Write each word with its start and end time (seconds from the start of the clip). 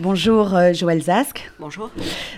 Bonjour 0.00 0.56
euh, 0.56 0.72
Joël 0.72 1.00
Zask. 1.02 1.52
Bonjour. 1.60 1.88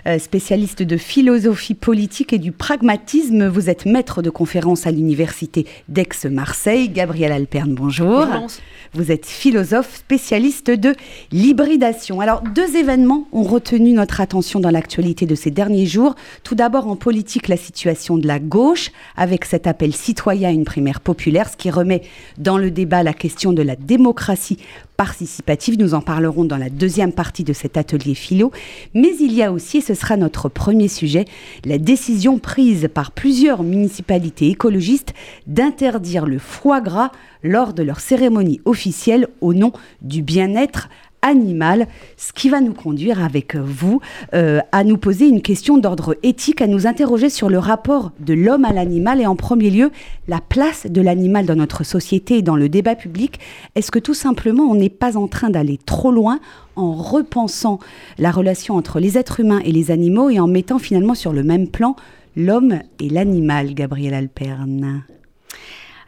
Euh, 0.06 0.18
spécialiste 0.18 0.82
de 0.82 0.98
philosophie 0.98 1.74
politique 1.74 2.34
et 2.34 2.38
du 2.38 2.52
pragmatisme, 2.52 3.46
vous 3.46 3.70
êtes 3.70 3.86
maître 3.86 4.20
de 4.20 4.28
conférence 4.28 4.86
à 4.86 4.90
l'université 4.90 5.66
d'Aix-Marseille. 5.88 6.90
Gabriel 6.90 7.32
Alperne, 7.32 7.74
bonjour. 7.74 8.26
Bonjour. 8.26 8.48
Vous 8.92 9.10
êtes 9.10 9.24
philosophe 9.24 9.96
spécialiste 9.96 10.70
de 10.70 10.94
l'hybridation. 11.32 12.20
Alors, 12.20 12.42
deux 12.42 12.76
événements 12.76 13.26
ont 13.32 13.42
retenu 13.42 13.92
notre 13.92 14.20
attention 14.20 14.60
dans 14.60 14.70
l'actualité 14.70 15.24
de 15.24 15.34
ces 15.34 15.50
derniers 15.50 15.86
jours. 15.86 16.14
Tout 16.44 16.54
d'abord, 16.54 16.86
en 16.88 16.96
politique, 16.96 17.48
la 17.48 17.56
situation 17.56 18.18
de 18.18 18.26
la 18.26 18.38
gauche, 18.38 18.90
avec 19.16 19.46
cet 19.46 19.66
appel 19.66 19.94
citoyen 19.94 20.50
à 20.50 20.52
une 20.52 20.64
primaire 20.64 21.00
populaire, 21.00 21.48
ce 21.50 21.56
qui 21.56 21.70
remet 21.70 22.02
dans 22.36 22.58
le 22.58 22.70
débat 22.70 23.02
la 23.02 23.14
question 23.14 23.54
de 23.54 23.62
la 23.62 23.76
démocratie 23.76 24.58
participative. 24.96 25.78
Nous 25.78 25.94
en 25.94 26.00
parlerons 26.00 26.44
dans 26.44 26.56
la 26.56 26.70
deuxième 26.70 27.12
partie 27.12 27.44
de 27.44 27.52
cet 27.52 27.76
atelier 27.76 28.14
philo. 28.14 28.50
Mais 28.94 29.12
il 29.20 29.32
y 29.32 29.42
a 29.42 29.52
aussi, 29.52 29.78
et 29.78 29.80
ce 29.80 29.94
sera 29.94 30.16
notre 30.16 30.48
premier 30.48 30.88
sujet, 30.88 31.24
la 31.64 31.78
décision 31.78 32.38
prise 32.38 32.88
par 32.92 33.12
plusieurs 33.12 33.62
municipalités 33.62 34.48
écologistes 34.48 35.14
d'interdire 35.46 36.26
le 36.26 36.38
foie 36.38 36.80
gras 36.80 37.12
lors 37.46 37.72
de 37.72 37.82
leur 37.82 38.00
cérémonie 38.00 38.60
officielle 38.64 39.28
au 39.40 39.54
nom 39.54 39.72
du 40.02 40.22
bien-être 40.22 40.88
animal, 41.22 41.88
ce 42.16 42.32
qui 42.32 42.48
va 42.48 42.60
nous 42.60 42.72
conduire 42.72 43.22
avec 43.22 43.56
vous 43.56 44.00
euh, 44.34 44.60
à 44.72 44.84
nous 44.84 44.96
poser 44.96 45.26
une 45.26 45.42
question 45.42 45.78
d'ordre 45.78 46.16
éthique, 46.22 46.60
à 46.60 46.66
nous 46.66 46.86
interroger 46.86 47.30
sur 47.30 47.48
le 47.48 47.58
rapport 47.58 48.12
de 48.20 48.34
l'homme 48.34 48.64
à 48.64 48.72
l'animal 48.72 49.20
et 49.20 49.26
en 49.26 49.34
premier 49.34 49.70
lieu 49.70 49.90
la 50.28 50.40
place 50.40 50.86
de 50.86 51.00
l'animal 51.00 51.46
dans 51.46 51.56
notre 51.56 51.84
société 51.84 52.38
et 52.38 52.42
dans 52.42 52.56
le 52.56 52.68
débat 52.68 52.94
public. 52.94 53.40
Est-ce 53.74 53.90
que 53.90 53.98
tout 53.98 54.14
simplement 54.14 54.64
on 54.64 54.74
n'est 54.74 54.88
pas 54.88 55.16
en 55.16 55.26
train 55.26 55.50
d'aller 55.50 55.78
trop 55.84 56.12
loin 56.12 56.38
en 56.76 56.92
repensant 56.92 57.80
la 58.18 58.30
relation 58.30 58.76
entre 58.76 59.00
les 59.00 59.18
êtres 59.18 59.40
humains 59.40 59.60
et 59.64 59.72
les 59.72 59.90
animaux 59.90 60.30
et 60.30 60.38
en 60.38 60.46
mettant 60.46 60.78
finalement 60.78 61.14
sur 61.14 61.32
le 61.32 61.42
même 61.42 61.68
plan 61.68 61.96
l'homme 62.36 62.80
et 63.00 63.08
l'animal, 63.08 63.74
Gabriel 63.74 64.14
Alperne 64.14 65.02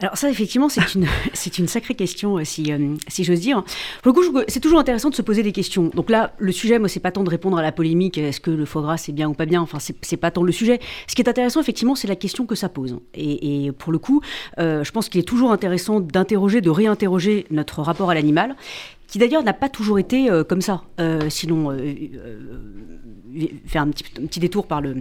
alors 0.01 0.17
ça, 0.17 0.31
effectivement, 0.31 0.69
c'est 0.69 0.95
une, 0.95 1.07
c'est 1.33 1.59
une 1.59 1.67
sacrée 1.67 1.95
question, 1.95 2.39
euh, 2.39 2.45
si, 2.45 2.73
euh, 2.73 2.95
si 3.09 3.25
j'ose 3.25 3.41
dire. 3.41 3.65
Pour 4.03 4.13
le 4.13 4.31
coup, 4.31 4.41
c'est 4.49 4.61
toujours 4.61 4.79
intéressant 4.79 5.11
de 5.11 5.15
se 5.15 5.23
poser 5.23 5.43
des 5.43 5.53
questions. 5.53 5.91
Donc 5.95 6.11
là, 6.11 6.33
le 6.39 6.53
sujet, 6.53 6.79
moi, 6.79 6.89
c'est 6.89 7.01
pas 7.01 7.11
tant 7.11 7.25
de 7.25 7.31
répondre 7.31 7.59
à 7.59 7.63
la 7.63 7.73
polémique, 7.73 8.19
est-ce 8.19 8.41
que 8.41 8.51
le 8.51 8.65
foie 8.65 8.83
gras, 8.83 8.97
c'est 8.97 9.13
bien 9.13 9.29
ou 9.29 9.35
pas 9.35 9.47
bien, 9.47 9.61
enfin, 9.61 9.79
c'est, 9.81 10.17
pas 10.17 10.31
tant 10.31 10.43
le 10.43 10.53
sujet. 10.53 10.81
Ce 11.07 11.15
qui 11.15 11.23
est 11.23 11.29
intéressant, 11.29 11.61
effectivement, 11.61 11.95
c'est 11.95 12.09
la 12.09 12.17
question 12.17 12.47
que 12.47 12.55
ça 12.55 12.69
pose. 12.69 12.99
Et, 13.15 13.67
et 13.67 13.73
pour 13.73 13.93
le 13.93 13.99
coup, 13.99 14.21
euh, 14.59 14.85
je 14.85 14.93
pense 14.93 15.09
qu'il 15.09 15.21
est 15.21 15.25
toujours 15.25 15.53
intéressant 15.53 16.01
d'interroger, 16.01 16.61
de 16.61 16.71
réinterroger 16.71 17.47
notre 17.51 17.83
rapport 17.83 18.11
à 18.11 18.15
l'animal 18.15 18.57
qui 19.07 19.17
d'ailleurs 19.17 19.43
n'a 19.43 19.55
pas 19.55 19.71
toujours 19.71 19.99
été 19.99 20.29
comme 20.51 20.61
ça. 20.61 20.83
Euh, 21.01 21.31
sinon, 21.31 21.75
faire 23.65 23.83
un 23.83 23.89
petit, 23.89 24.05
un 24.23 24.27
petit 24.27 24.39
détour 24.39 24.67
par 24.67 24.83
le, 24.83 24.97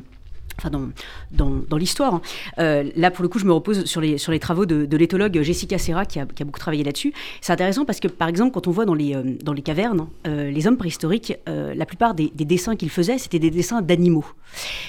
enfin 0.58 0.70
dans, 0.70 1.62
dans, 1.70 1.78
l'histoire. 1.78 2.16
Hein. 2.16 2.22
Euh, 2.60 2.90
là, 2.96 3.12
pour 3.12 3.24
le 3.24 3.30
coup, 3.30 3.40
je 3.40 3.46
me 3.46 3.54
repose 3.54 3.86
sur 3.86 4.02
les, 4.02 4.18
sur 4.18 4.32
les 4.32 4.40
travaux 4.40 4.66
de, 4.66 4.86
de 4.86 4.98
l'éthologue 4.98 5.42
Jessica 5.42 5.78
Serra, 5.78 6.06
qui 6.06 6.20
a, 6.20 6.26
qui 6.26 6.44
a 6.44 6.46
beaucoup 6.46 6.60
travaillé 6.60 6.84
là-dessus. 6.84 7.14
C'est 7.42 7.54
intéressant 7.54 7.86
parce 7.86 8.00
que, 8.00 8.08
par 8.08 8.28
exemple, 8.28 8.52
quand 8.54 8.68
on 8.68 8.72
voit 8.72 8.86
dans 8.86 8.94
les, 8.94 9.16
euh, 9.16 9.24
dans 9.44 9.54
les 9.54 9.62
cavernes, 9.62 10.08
euh, 10.26 10.50
les 10.50 10.68
hommes 10.68 10.78
préhistoriques, 10.78 11.36
la 11.46 11.86
plupart 11.86 12.14
des, 12.14 12.32
des, 12.34 12.46
dessins 12.46 12.76
qu'ils 12.76 12.90
faisaient, 12.90 13.18
c'était 13.18 13.40
des 13.40 13.50
dessins 13.50 13.82
d'animaux. 13.82 14.26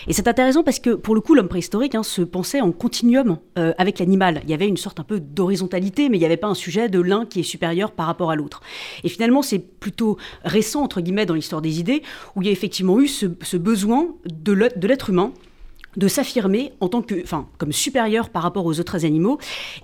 Et 0.06 0.12
c'est 0.12 0.28
intéressant 0.28 0.62
parce 0.62 0.78
que, 0.78 0.90
pour 0.90 1.14
le 1.14 1.20
coup, 1.20 1.34
l'homme 1.34 1.48
préhistorique 1.48 1.94
hein, 1.94 2.02
se 2.02 2.22
pensait 2.22 2.60
en 2.60 2.72
continuum 2.72 3.38
avec 3.56 3.98
l'animal. 3.98 4.40
Il 4.44 4.50
y 4.50 4.54
avait 4.54 4.68
une 4.68 4.76
sorte 4.76 5.00
un 5.00 5.04
peu 5.04 5.20
d'horizontalité, 5.20 6.08
mais 6.08 6.16
il 6.16 6.20
n'y 6.20 6.26
avait 6.26 6.36
pas 6.36 6.46
un 6.46 6.54
sujet 6.54 6.88
de 6.88 7.00
l'un 7.00 7.26
qui 7.26 7.40
est 7.40 7.44
supérieur 7.44 7.92
par 7.92 8.06
rapport 8.06 8.30
à 8.30 8.36
l'autre. 8.36 8.60
Et 9.04 9.08
finalement, 9.08 9.42
c'est 9.42 9.58
plutôt 9.58 10.16
récent, 10.44 10.82
entre 10.82 11.00
guillemets, 11.00 11.26
dans 11.26 11.34
l'histoire 11.34 11.62
des 11.62 11.80
idées, 11.80 12.02
où 12.36 12.42
il 12.42 12.46
y 12.46 12.48
a 12.48 12.52
effectivement 12.52 13.00
eu 13.00 13.08
ce, 13.08 13.26
ce 13.42 13.56
besoin 13.56 14.08
de 14.26 14.86
l'être 14.86 15.10
humain 15.10 15.32
de 15.96 16.06
s'affirmer 16.08 16.72
en 16.80 16.88
tant 16.88 17.02
que, 17.02 17.22
enfin, 17.22 17.48
comme 17.58 17.72
supérieur 17.72 18.28
par 18.28 18.42
rapport 18.42 18.66
aux 18.66 18.78
autres 18.78 19.04
animaux, 19.04 19.38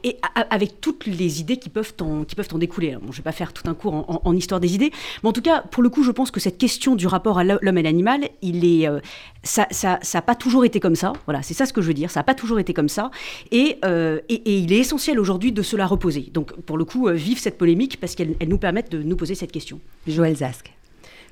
et 0.04 0.18
avec 0.50 0.80
toutes 0.80 1.06
les 1.06 1.40
idées 1.40 1.56
qui 1.56 1.70
peuvent 1.70 1.94
en, 2.00 2.24
qui 2.24 2.34
peuvent 2.34 2.48
en 2.52 2.58
découler. 2.58 2.94
Bon, 2.96 3.06
je 3.06 3.12
ne 3.12 3.16
vais 3.16 3.22
pas 3.22 3.32
faire 3.32 3.52
tout 3.52 3.68
un 3.68 3.74
cours 3.74 3.94
en, 3.94 4.04
en, 4.08 4.20
en, 4.24 4.36
histoire 4.36 4.60
des 4.60 4.74
idées, 4.74 4.92
mais 5.22 5.28
en 5.28 5.32
tout 5.32 5.42
cas, 5.42 5.62
pour 5.62 5.82
le 5.82 5.88
coup, 5.88 6.02
je 6.02 6.10
pense 6.10 6.30
que 6.30 6.40
cette 6.40 6.58
question 6.58 6.94
du 6.94 7.06
rapport 7.06 7.38
à 7.38 7.44
l'homme 7.44 7.78
et 7.78 7.82
l'animal, 7.82 8.28
il 8.42 8.64
est, 8.64 8.88
euh, 8.88 9.00
ça, 9.42 9.66
ça, 9.70 9.98
ça 10.02 10.18
n'a 10.18 10.22
pas 10.22 10.34
toujours 10.34 10.64
été 10.64 10.78
comme 10.78 10.96
ça. 10.96 11.12
Voilà, 11.26 11.42
c'est 11.42 11.54
ça 11.54 11.66
ce 11.66 11.72
que 11.72 11.82
je 11.82 11.88
veux 11.88 11.94
dire. 11.94 12.10
Ça 12.10 12.20
n'a 12.20 12.24
pas 12.24 12.34
toujours 12.34 12.58
été 12.58 12.74
comme 12.74 12.88
ça, 12.88 13.10
et, 13.50 13.78
euh, 13.84 14.20
et, 14.28 14.34
et 14.34 14.58
il 14.58 14.72
est 14.72 14.78
essentiel 14.78 15.18
aujourd'hui 15.18 15.52
de 15.52 15.62
se 15.62 15.76
la 15.76 15.86
reposer. 15.86 16.30
Donc, 16.32 16.52
pour 16.62 16.76
le 16.76 16.84
coup, 16.84 17.08
euh, 17.08 17.12
vive 17.12 17.38
cette 17.38 17.58
polémique 17.58 17.98
parce 18.00 18.14
qu'elle 18.14 18.36
nous 18.46 18.58
permet 18.58 18.82
de 18.82 19.02
nous 19.02 19.16
poser 19.16 19.34
cette 19.34 19.52
question. 19.52 19.80
Joël 20.06 20.36
Zask. 20.36 20.72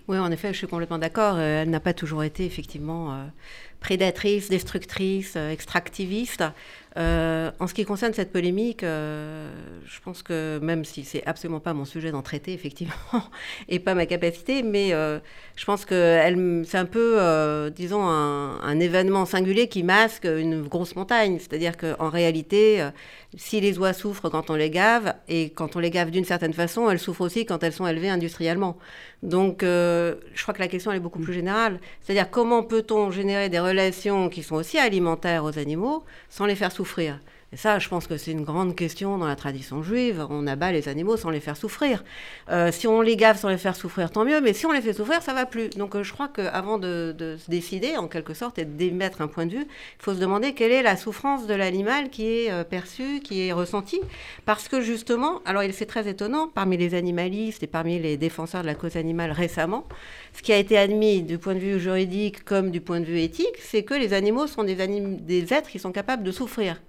Oui, 0.09 0.19
en 0.19 0.31
effet, 0.33 0.53
je 0.53 0.59
suis 0.59 0.67
complètement 0.67 0.99
d'accord. 0.99 1.37
Euh, 1.37 1.63
elle 1.63 1.71
n'a 1.71 1.81
pas 1.81 1.95
toujours 1.95 2.25
été 2.25 2.45
effectivement 2.45 3.13
euh, 3.13 3.25
prédatrice, 3.83 4.49
destructrice, 4.49 5.35
euh, 5.37 5.51
extractiviste. 5.51 6.45
Euh, 6.99 7.51
en 7.59 7.67
ce 7.67 7.75
qui 7.75 7.85
concerne 7.85 8.13
cette 8.13 8.33
polémique, 8.33 8.83
euh, 8.83 9.51
je 9.87 9.99
pense 10.01 10.23
que 10.23 10.59
même 10.63 10.85
si 10.85 11.05
c'est 11.05 11.25
absolument 11.27 11.61
pas 11.61 11.73
mon 11.73 11.87
sujet 11.87 12.11
d'en 12.11 12.21
traiter, 12.21 12.53
effectivement, 12.53 12.93
et 13.69 13.79
pas 13.79 13.95
ma 13.95 14.05
capacité, 14.05 14.63
mais 14.63 14.93
euh, 14.93 15.19
je 15.57 15.65
pense 15.65 15.87
que 15.87 16.21
c'est 16.67 16.79
un 16.79 16.85
peu, 16.85 17.71
disons, 17.75 18.03
un, 18.07 18.81
événement 18.81 19.27
singulier 19.27 19.69
qui 19.69 19.85
masque 19.85 20.25
une 20.25 20.63
grosse 20.63 20.97
montagne. 20.97 21.39
C'est-à-dire 21.39 21.77
qu'en 21.77 22.09
réalité, 22.09 22.85
si 23.37 23.61
les 23.61 23.79
oies 23.79 23.93
souffrent 23.93 24.29
quand 24.29 24.51
on 24.51 24.55
les 24.55 24.71
gave, 24.71 25.15
et 25.29 25.51
quand 25.51 25.77
on 25.77 25.79
les 25.79 25.91
gave 25.91 26.11
d'une 26.11 26.25
certaine 26.25 26.53
façon, 26.53 26.91
elles 26.91 26.99
souffrent 26.99 27.21
aussi 27.21 27.47
quand 27.47 27.63
elles 27.63 27.73
sont 27.73 27.87
élevées 27.87 28.09
industriellement. 28.11 28.77
Donc, 29.23 29.59
je 29.63 30.43
crois 30.43 30.53
que 30.53 30.59
la 30.59 30.69
question 30.69 30.91
elle 30.91 30.97
est 30.97 31.01
beaucoup 31.01 31.21
plus 31.21 31.35
générale. 31.35 31.79
C'est-à-dire 32.01 32.31
comment 32.31 32.63
peut-on 32.65 33.11
générer 33.11 33.49
des 33.49 33.61
relations 33.61 34.29
qui 34.29 34.43
sont 34.43 34.57
aussi 34.57 34.79
alimentaires 34.79 35.45
aux 35.45 35.59
animaux 35.59 36.05
sans 36.29 36.47
les 36.47 36.57
faire 36.57 36.73
souffrir 36.73 36.82
souffrir. 36.83 37.21
Et 37.53 37.59
ça, 37.59 37.79
je 37.79 37.89
pense 37.89 38.07
que 38.07 38.17
c'est 38.17 38.33
une 38.33 38.45
grande 38.45 38.75
question 38.75 39.19
dans 39.19 39.27
la 39.27 39.37
tradition 39.37 39.83
juive. 39.83 40.27
On 40.31 40.47
abat 40.47 40.73
les 40.73 40.89
animaux 40.89 41.19
sans 41.19 41.29
les 41.29 41.41
faire 41.41 41.57
souffrir. 41.57 42.03
Euh, 42.51 42.73
si 42.73 42.87
on 42.87 43.03
les 43.03 43.15
gave 43.15 43.39
sans 43.39 43.51
les 43.51 43.59
faire 43.59 43.77
souffrir, 43.77 44.11
tant 44.11 44.25
mieux. 44.25 44.41
Mais 44.41 44.55
si 44.55 44.65
on 44.65 44.73
les 44.73 44.81
fait 44.81 44.95
souffrir, 44.95 45.23
ça 45.23 45.35
va 45.35 45.45
plus. 45.45 45.69
Donc, 45.71 45.95
euh, 45.95 46.03
je 46.03 46.13
crois 46.15 46.29
qu'avant 46.29 46.79
de, 46.79 47.15
de, 47.17 47.37
se 47.37 47.51
décider, 47.51 47.99
en 47.99 48.09
quelque 48.09 48.33
sorte, 48.33 48.59
et 48.59 48.65
d'émettre 48.65 49.21
un 49.21 49.29
point 49.29 49.45
de 49.45 49.53
vue, 49.53 49.67
il 49.67 50.03
faut 50.03 50.15
se 50.15 50.19
demander 50.19 50.55
quelle 50.55 50.73
est 50.73 50.83
la 50.83 50.97
souffrance 50.97 51.47
de 51.47 51.53
l'animal 51.53 52.09
qui 52.09 52.27
est 52.27 52.51
euh, 52.51 52.65
perçue, 52.65 53.21
qui 53.21 53.47
est 53.47 53.53
ressentie. 53.53 54.01
Parce 54.47 54.69
que 54.69 54.81
justement, 54.81 55.43
alors 55.45 55.63
il 55.63 55.73
c'est 55.75 55.87
très 55.87 56.09
étonnant, 56.09 56.49
parmi 56.49 56.77
les 56.77 56.95
animalistes 56.95 57.63
et 57.63 57.67
parmi 57.67 57.99
les 57.99 58.17
défenseurs 58.17 58.63
de 58.63 58.67
la 58.67 58.75
cause 58.75 58.97
animale 58.97 59.31
récemment, 59.31 59.87
ce 60.35 60.43
qui 60.43 60.53
a 60.53 60.57
été 60.57 60.79
admis 60.79 61.23
du 61.23 61.39
point 61.39 61.55
de 61.55 61.61
vue 61.61 61.81
juridique 61.81 62.45
comme 62.45 62.71
du 62.71 62.81
point 62.81 63.01
de 63.01 63.07
vue 63.07 63.21
éthique, 63.21 63.57
c'est 63.59 63.83
que 63.83 63.95
les 63.95 64.13
animaux 64.13 64.47
sont 64.47 64.65
des, 64.65 65.53
êtres 65.53 65.69
qui 65.69 65.79
sont 65.79 65.93
capables 65.93 66.23
de 66.23 66.33
souffrir 66.33 66.81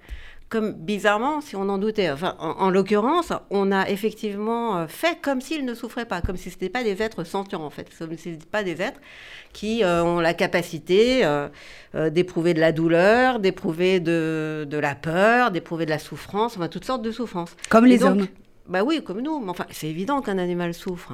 comme 0.49 0.73
bizarrement, 0.73 1.41
si 1.41 1.55
on 1.55 1.67
en 1.69 1.77
doutait. 1.77 2.11
Enfin, 2.11 2.35
en, 2.39 2.51
en 2.51 2.69
l'occurrence, 2.69 3.33
on 3.49 3.71
a 3.71 3.89
effectivement 3.89 4.77
euh, 4.77 4.87
fait 4.87 5.19
comme 5.21 5.41
s'ils 5.41 5.65
ne 5.65 5.73
souffraient 5.73 6.05
pas, 6.05 6.21
comme 6.21 6.37
si 6.37 6.49
ce 6.49 6.55
n'étaient 6.55 6.69
pas 6.69 6.83
des 6.83 7.01
êtres 7.01 7.23
sentients, 7.23 7.63
en 7.63 7.69
fait, 7.69 7.87
comme 7.97 8.15
si 8.15 8.23
ce 8.23 8.29
n'étaient 8.29 8.45
pas 8.45 8.63
des 8.63 8.81
êtres 8.81 8.99
qui 9.53 9.83
euh, 9.83 10.03
ont 10.03 10.19
la 10.19 10.33
capacité 10.33 11.23
euh, 11.23 11.47
euh, 11.95 12.09
d'éprouver 12.09 12.53
de 12.53 12.59
la 12.59 12.71
douleur, 12.71 13.39
d'éprouver 13.39 13.99
de, 13.99 14.67
de, 14.69 14.77
la 14.77 14.95
peur, 14.95 15.51
d'éprouver 15.51 15.85
de 15.85 15.91
la 15.91 15.99
souffrance, 15.99 16.57
enfin, 16.57 16.67
toutes 16.67 16.85
sortes 16.85 17.03
de 17.03 17.11
souffrances. 17.11 17.55
Comme 17.69 17.85
les 17.85 17.99
donc, 17.99 18.09
hommes 18.09 18.27
Bah 18.67 18.83
oui, 18.83 19.03
comme 19.03 19.21
nous. 19.21 19.39
Mais 19.39 19.49
enfin, 19.49 19.65
c'est 19.71 19.87
évident 19.87 20.21
qu'un 20.21 20.37
animal 20.37 20.73
souffre. 20.73 21.13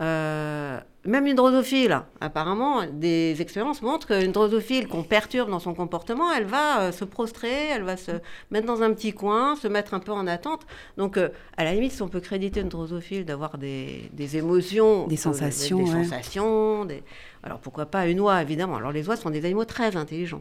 Euh, 0.00 0.80
même 1.04 1.26
une 1.26 1.34
drosophile, 1.34 2.00
apparemment, 2.20 2.82
des 2.90 3.40
expériences 3.40 3.82
montrent 3.82 4.06
qu'une 4.06 4.32
drosophile 4.32 4.88
qu'on 4.88 5.02
perturbe 5.02 5.50
dans 5.50 5.58
son 5.58 5.74
comportement, 5.74 6.32
elle 6.32 6.46
va 6.46 6.80
euh, 6.80 6.92
se 6.92 7.04
prostrer, 7.04 7.68
elle 7.70 7.82
va 7.82 7.96
se 7.96 8.12
mettre 8.50 8.66
dans 8.66 8.82
un 8.82 8.92
petit 8.94 9.12
coin, 9.12 9.54
se 9.56 9.68
mettre 9.68 9.92
un 9.92 10.00
peu 10.00 10.12
en 10.12 10.26
attente. 10.26 10.62
Donc, 10.96 11.18
euh, 11.18 11.28
à 11.56 11.64
la 11.64 11.74
limite, 11.74 11.92
si 11.92 12.02
on 12.02 12.08
peut 12.08 12.20
créditer 12.20 12.60
une 12.60 12.68
drosophile 12.68 13.26
d'avoir 13.26 13.58
des, 13.58 14.08
des, 14.12 14.38
émotions, 14.38 15.06
des 15.06 15.16
sensations, 15.16 15.78
des, 15.78 15.84
des 15.84 15.90
ouais. 15.90 16.04
sensations, 16.04 16.84
des... 16.86 17.02
alors 17.44 17.58
pourquoi 17.58 17.84
pas 17.84 18.06
une 18.06 18.20
oie, 18.20 18.40
évidemment. 18.40 18.76
Alors, 18.76 18.90
les 18.90 19.06
oies 19.06 19.16
sont 19.16 19.28
des 19.28 19.44
animaux 19.44 19.66
très 19.66 19.96
intelligents. 19.96 20.40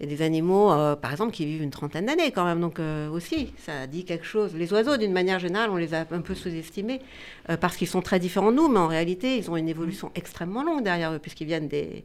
Et 0.00 0.06
des 0.06 0.20
animaux, 0.20 0.70
euh, 0.70 0.94
par 0.94 1.10
exemple, 1.10 1.32
qui 1.32 1.46
vivent 1.46 1.62
une 1.62 1.70
trentaine 1.70 2.04
d'années 2.04 2.30
quand 2.30 2.44
même. 2.44 2.60
Donc, 2.60 2.78
euh, 2.78 3.08
aussi, 3.08 3.54
ça 3.56 3.86
dit 3.86 4.04
quelque 4.04 4.26
chose. 4.26 4.54
Les 4.54 4.70
oiseaux, 4.70 4.98
d'une 4.98 5.14
manière 5.14 5.38
générale, 5.38 5.70
on 5.70 5.76
les 5.76 5.94
a 5.94 6.04
un 6.10 6.20
peu 6.20 6.34
sous-estimés 6.34 7.00
euh, 7.48 7.56
parce 7.56 7.78
qu'ils 7.78 7.88
sont 7.88 8.02
très 8.02 8.18
différents 8.18 8.50
de 8.50 8.56
nous, 8.56 8.68
mais 8.68 8.80
en 8.80 8.86
réalité, 8.86 9.38
ils 9.38 9.50
ont 9.50 9.56
une 9.56 9.68
évolution 9.68 10.12
extrêmement 10.14 10.62
longue 10.62 10.84
derrière 10.84 11.14
eux, 11.14 11.18
puisqu'ils 11.18 11.46
viennent 11.46 11.68
des, 11.68 12.04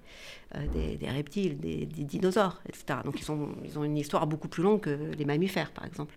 des, 0.73 0.95
des, 0.95 1.09
reptiles, 1.09 1.59
des, 1.59 1.85
des, 1.85 2.03
dinosaures, 2.03 2.61
etc. 2.69 2.99
Donc 3.03 3.19
ils, 3.19 3.25
ils 3.65 3.77
ont 3.77 3.83
une 3.83 3.97
histoire 3.97 4.27
beaucoup 4.27 4.47
plus 4.47 4.63
longue 4.63 4.79
que 4.79 4.97
les 5.17 5.25
mammifères, 5.25 5.71
par 5.71 5.85
exemple. 5.85 6.15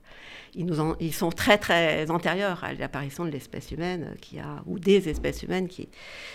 Ils, 0.55 1.13
sont 1.13 1.31
très 1.31 1.59
très 1.59 2.11
antérieurs 2.11 2.65
à 2.65 2.73
l'apparition 2.75 3.25
de 3.25 3.31
l'espèce 3.31 3.71
humaine 3.71 4.15
qui 4.21 4.39
a, 4.41 4.63
ou 4.67 4.79
des 4.79 5.09
espèces 5.09 5.43
humaines 5.43 5.69
qui, 5.69 5.89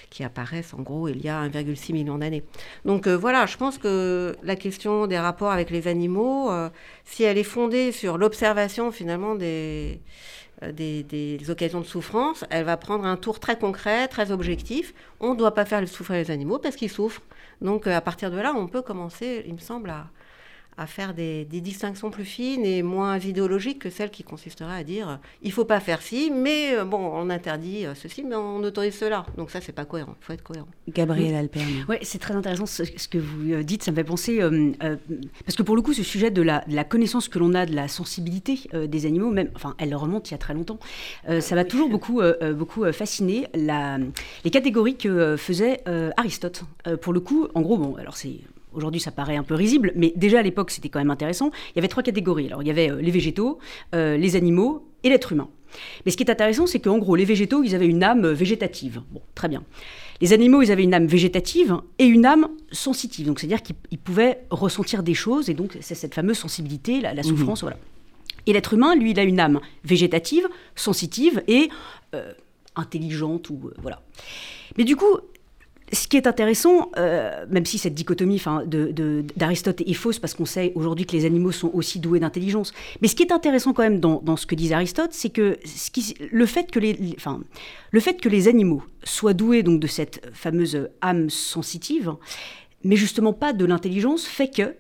qui 0.10 0.24
apparaissent 0.24 0.74
en 0.74 0.82
gros 0.82 1.10
il 1.10 1.22
y 1.22 1.30
a 1.30 1.48
1,6 1.48 1.94
million 1.94 2.18
d'années. 2.18 2.44
Donc 2.86 3.08
euh, 3.08 3.18
voilà, 3.18 3.46
je 3.46 3.58
pense 3.58 3.78
que 3.78 4.36
la 4.44 4.56
question 4.56 5.08
des 5.08 5.20
rapports 5.20 5.52
avec 5.52 5.70
les 5.70 5.88
animaux, 5.88 6.50
euh, 6.50 6.70
si 7.04 7.24
elle 7.24 7.38
est 7.38 7.44
fondée 7.44 7.92
sur 7.92 8.18
l'observation 8.18 8.92
finalement 8.92 9.36
des 9.36 10.00
des, 10.72 11.38
occasions 11.50 11.82
de 11.82 11.86
souffrance, 11.86 12.46
elle 12.50 12.64
va 12.64 12.78
prendre 12.78 13.06
un 13.06 13.18
tour 13.18 13.42
très 13.42 13.60
concret, 13.60 14.08
très 14.08 14.32
objectif. 14.32 14.94
On 15.20 15.34
ne 15.34 15.38
doit 15.38 15.54
pas 15.54 15.66
faire 15.66 15.86
souffrir 15.88 16.18
les 16.18 16.32
animaux 16.32 16.60
parce 16.60 16.78
qu'ils 16.78 16.90
souffrent. 16.90 17.22
Donc 17.62 17.88
à 17.88 18.02
partir 18.02 18.32
de 18.32 18.38
là, 18.38 18.54
on 18.56 18.68
peut 18.68 18.82
commencer, 18.82 19.44
il 19.48 19.54
me 19.54 19.60
semble, 19.60 19.90
à, 19.90 20.08
à 20.78 20.88
faire 20.88 21.14
des, 21.14 21.46
distinctions 21.46 22.12
plus 22.12 22.26
fines 22.26 22.66
et 22.66 22.84
moins 22.84 23.18
idéologiques 23.18 23.80
que 23.80 23.90
celles 23.90 24.12
qui 24.12 24.24
consisteraient 24.24 24.78
à 24.78 24.84
dire 24.84 25.10
euh, 25.10 25.16
il 25.42 25.52
faut 25.52 25.64
pas 25.64 25.80
faire 25.80 26.02
ci, 26.02 26.32
mais 26.32 26.76
euh, 26.76 26.84
bon, 26.84 26.98
on 26.98 27.30
interdit 27.30 27.86
euh, 27.86 27.96
ceci, 27.96 28.24
mais 28.24 28.36
on 28.36 28.58
autorise 28.58 28.96
cela. 28.96 29.26
Donc 29.38 29.52
ça, 29.52 29.62
c'est 29.62 29.72
pas 29.72 29.86
cohérent. 29.86 30.16
Il 30.22 30.26
faut 30.26 30.34
être 30.34 30.44
cohérent. 30.44 30.68
Gabriel 30.90 31.34
Alperne. 31.36 31.86
Oui, 31.88 31.96
c'est 32.02 32.20
très 32.20 32.36
intéressant 32.36 32.66
ce, 32.66 32.84
que 32.84 33.18
vous 33.18 33.64
dites. 33.64 33.84
Ça 33.84 33.92
me 33.92 33.96
fait 33.96 34.04
penser 34.04 34.40
parce 35.46 35.56
que 35.58 35.64
pour 35.64 35.76
le 35.76 35.82
coup, 35.82 35.94
ce 35.94 36.04
sujet 36.04 36.30
de 36.30 36.42
la, 36.42 36.62
connaissance 36.84 37.30
que 37.30 37.40
l'on 37.40 37.54
a 37.54 37.66
de 37.66 37.74
la 37.74 37.88
sensibilité 37.88 38.60
des 38.74 39.06
animaux, 39.06 39.32
même, 39.32 39.50
enfin, 39.56 39.76
elle 39.78 39.96
remonte 39.96 40.30
il 40.30 40.34
y 40.34 40.36
a 40.36 40.38
très 40.38 40.54
longtemps. 40.54 40.80
ça 41.40 41.56
m'a 41.56 41.66
toujours 41.66 41.90
beaucoup, 41.90 42.22
beaucoup 42.54 42.92
fasciné 42.92 43.48
la, 43.54 43.98
les 44.44 44.52
catégories 44.52 44.98
que 44.98 45.36
faisait 45.38 45.84
Aristote. 46.18 46.64
pour 47.02 47.14
le 47.14 47.20
coup, 47.20 47.48
en 47.56 47.62
gros, 47.62 47.78
bon, 47.78 47.96
alors 47.96 48.18
c'est 48.18 48.40
Aujourd'hui, 48.76 49.02
ça 49.02 49.12
paraît 49.12 49.36
un 49.38 49.44
peu 49.44 49.56
risible, 49.56 49.92
mais 49.96 50.14
déjà 50.16 50.40
à 50.40 50.42
l'époque, 50.42 50.72
c'était 50.72 50.90
quand 50.90 51.00
même 51.00 51.12
intéressant. 51.12 51.52
Il 51.74 51.78
y 51.78 51.80
avait 51.80 51.88
trois 51.88 52.04
catégories. 52.04 52.48
Alors, 52.48 52.62
il 52.62 52.68
y 52.68 52.72
avait 52.72 52.92
euh, 52.92 53.02
les 53.02 53.12
végétaux, 53.12 53.60
euh, 53.94 54.18
les 54.18 54.36
animaux 54.36 54.88
et 55.04 55.10
l'être 55.10 55.32
humain. 55.32 55.50
Mais 56.06 56.12
ce 56.12 56.18
qui 56.18 56.24
est 56.24 56.32
intéressant, 56.32 56.68
c'est 56.68 56.80
qu'en 56.80 56.98
gros, 56.98 57.16
les 57.16 57.26
végétaux, 57.26 57.64
ils 57.64 57.76
avaient 57.76 57.88
une 57.88 58.04
âme 58.04 58.28
végétative. 58.28 59.02
Bon, 59.12 59.22
très 59.34 59.48
bien. 59.48 59.64
Les 60.22 60.34
animaux, 60.34 60.62
ils 60.62 60.72
avaient 60.72 60.84
une 60.84 60.94
âme 60.94 61.08
végétative 61.08 61.78
et 62.00 62.06
une 62.06 62.26
âme 62.26 62.48
sensitive. 62.72 63.26
Donc, 63.26 63.40
c'est-à-dire 63.40 63.62
qu'ils 63.62 64.00
pouvaient 64.00 64.46
ressentir 64.50 65.04
des 65.04 65.14
choses, 65.14 65.50
et 65.50 65.54
donc, 65.54 65.78
c'est 65.82 65.96
cette 65.96 66.14
fameuse 66.14 66.38
sensibilité, 66.38 67.02
la, 67.02 67.24
souffrance, 67.24 67.62
mhm. 67.62 67.70
voilà. 67.70 67.78
Et 68.46 68.54
l'être 68.54 68.74
humain, 68.74 68.96
lui, 68.96 69.12
il 69.12 69.20
a 69.20 69.24
une 69.24 69.40
âme 69.40 69.60
végétative, 69.84 70.48
sensitive 70.76 71.44
et 71.48 71.70
euh, 72.14 72.32
intelligente, 72.76 73.50
ou 73.50 73.72
voilà. 73.82 74.02
Mais 74.78 74.84
du 74.84 74.96
coup, 74.96 75.18
ce 75.94 76.08
qui 76.08 76.18
est 76.18 76.28
intéressant, 76.28 76.92
euh, 76.98 77.46
même 77.50 77.66
si 77.66 77.78
cette 77.78 77.94
dichotomie 77.94 78.42
d'Aristote 79.36 79.82
est 79.82 79.94
fausse, 79.94 80.20
parce 80.20 80.34
qu'on 80.34 80.46
sait 80.46 80.72
aujourd'hui 80.76 81.06
que 81.06 81.14
les 81.14 81.26
animaux 81.26 81.52
sont 81.52 81.70
aussi 81.74 82.00
doués 82.00 82.20
d'intelligence, 82.20 82.74
mais 83.02 83.08
ce 83.08 83.16
qui 83.16 83.24
est 83.24 83.32
intéressant 83.32 83.74
quand 83.74 83.84
même 83.84 84.00
dans, 84.00 84.36
ce 84.36 84.46
que 84.46 84.56
dit 84.56 84.74
Aristote, 84.74 85.12
c'est 85.12 85.30
que 85.30 85.58
le, 86.32 86.46
fait 86.46 86.72
que 86.72 86.80
les, 86.80 87.16
le 87.92 88.00
fait 88.00 88.20
que 88.20 88.30
les 88.30 88.48
animaux 88.48 88.84
soient 89.04 89.34
doués 89.34 89.64
donc, 89.64 89.80
de 89.80 89.88
cette 89.88 90.28
fameuse 90.34 90.90
âme 91.02 91.30
sensitive, 91.30 92.16
mais 92.84 92.96
justement 92.96 93.34
pas 93.34 93.54
de 93.54 93.66
l'intelligence, 93.66 94.26
fait 94.26 94.50
que 94.50 94.76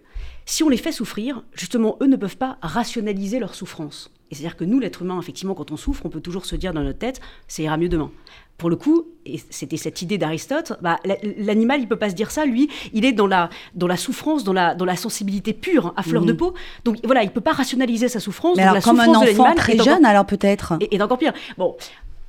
si 0.45 0.63
on 0.63 0.69
les 0.69 0.77
fait 0.77 0.91
souffrir, 0.91 1.43
justement, 1.53 1.97
eux 2.01 2.07
ne 2.07 2.15
peuvent 2.15 2.37
pas 2.37 2.57
rationaliser 2.61 3.39
leur 3.39 3.55
souffrance. 3.55 4.11
Et 4.31 4.35
c'est-à-dire 4.35 4.57
que 4.57 4.63
nous, 4.63 4.79
l'être 4.79 5.01
humain, 5.01 5.19
effectivement, 5.19 5.53
quand 5.53 5.71
on 5.71 5.77
souffre, 5.77 6.05
on 6.05 6.09
peut 6.09 6.21
toujours 6.21 6.45
se 6.45 6.55
dire 6.55 6.73
dans 6.73 6.83
notre 6.83 6.99
tête, 6.99 7.21
ça 7.47 7.61
ira 7.61 7.77
mieux 7.77 7.89
demain 7.89 8.11
pour 8.57 8.69
le 8.69 8.77
coup, 8.77 9.07
et 9.25 9.41
c'était 9.49 9.75
cette 9.75 10.01
idée 10.01 10.17
d'Aristote, 10.17 10.73
bah, 10.81 10.97
l'animal, 11.37 11.81
il 11.81 11.87
peut 11.87 11.97
pas 11.97 12.09
se 12.09 12.15
dire 12.15 12.31
ça, 12.31 12.45
lui, 12.45 12.69
il 12.93 13.03
est 13.03 13.11
dans 13.11 13.27
la, 13.27 13.49
dans 13.73 13.87
la 13.87 13.97
souffrance, 13.97 14.45
dans 14.45 14.53
la, 14.53 14.75
dans 14.75 14.85
la 14.85 14.95
sensibilité 14.95 15.51
pure, 15.51 15.93
à 15.97 16.03
fleur 16.03 16.23
de 16.23 16.31
mhm. 16.31 16.37
peau. 16.37 16.53
Donc 16.85 16.97
voilà, 17.03 17.23
il 17.23 17.31
peut 17.31 17.41
pas 17.41 17.51
rationaliser 17.51 18.07
sa 18.07 18.21
souffrance. 18.21 18.55
Mais 18.55 18.63
alors, 18.63 18.81
comme 18.81 18.99
un 19.01 19.13
enfant 19.13 19.53
très 19.55 19.77
jeune, 19.77 20.05
alors 20.05 20.25
peut-être. 20.25 20.77
Et, 20.79 20.95
et 20.95 20.97
d'encore 20.97 21.17
pire. 21.17 21.33
Bon, 21.57 21.75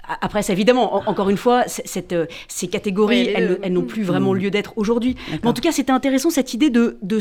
après, 0.08 0.40
évidemment, 0.50 1.08
encore 1.08 1.28
une 1.30 1.36
fois, 1.36 1.64
cette, 1.66 2.12
euh, 2.12 2.26
ces 2.48 2.68
catégories, 2.68 3.28
elles, 3.28 3.72
n'ont 3.72 3.82
plus 3.82 4.02
vraiment 4.02 4.34
lieu 4.34 4.50
d'être 4.50 4.72
aujourd'hui. 4.76 5.16
Mais 5.30 5.48
en 5.48 5.52
tout 5.52 5.62
cas, 5.62 5.72
c'était 5.72 5.92
intéressant 5.92 6.30
cette 6.30 6.54
idée 6.54 6.70
de, 6.70 6.98
de, 7.02 7.18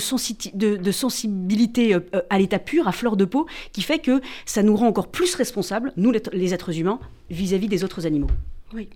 de, 0.78 0.92
sensibilité 0.92 1.94
euh, 1.94 2.00
euh, 2.14 2.22
à 2.30 2.38
l'état 2.38 2.60
pur, 2.60 2.88
à 2.88 2.92
fleur 2.92 3.18
de 3.18 3.26
peau, 3.26 3.48
qui 3.72 3.82
fait 3.82 4.00
que 4.00 4.22
ça 4.46 4.64
nous 4.64 4.76
rend 4.76 4.88
encore 4.88 5.08
plus 5.08 5.36
responsables, 5.36 5.94
nous 5.98 6.12
les 6.12 6.54
êtres 6.54 6.78
humains, 6.78 7.00
vis 7.30 7.54
à 7.54 7.58
-vis 7.58 7.68
des 7.68 7.84
autres 7.84 8.06
animaux. 8.06 8.30
Oui. 8.74 8.90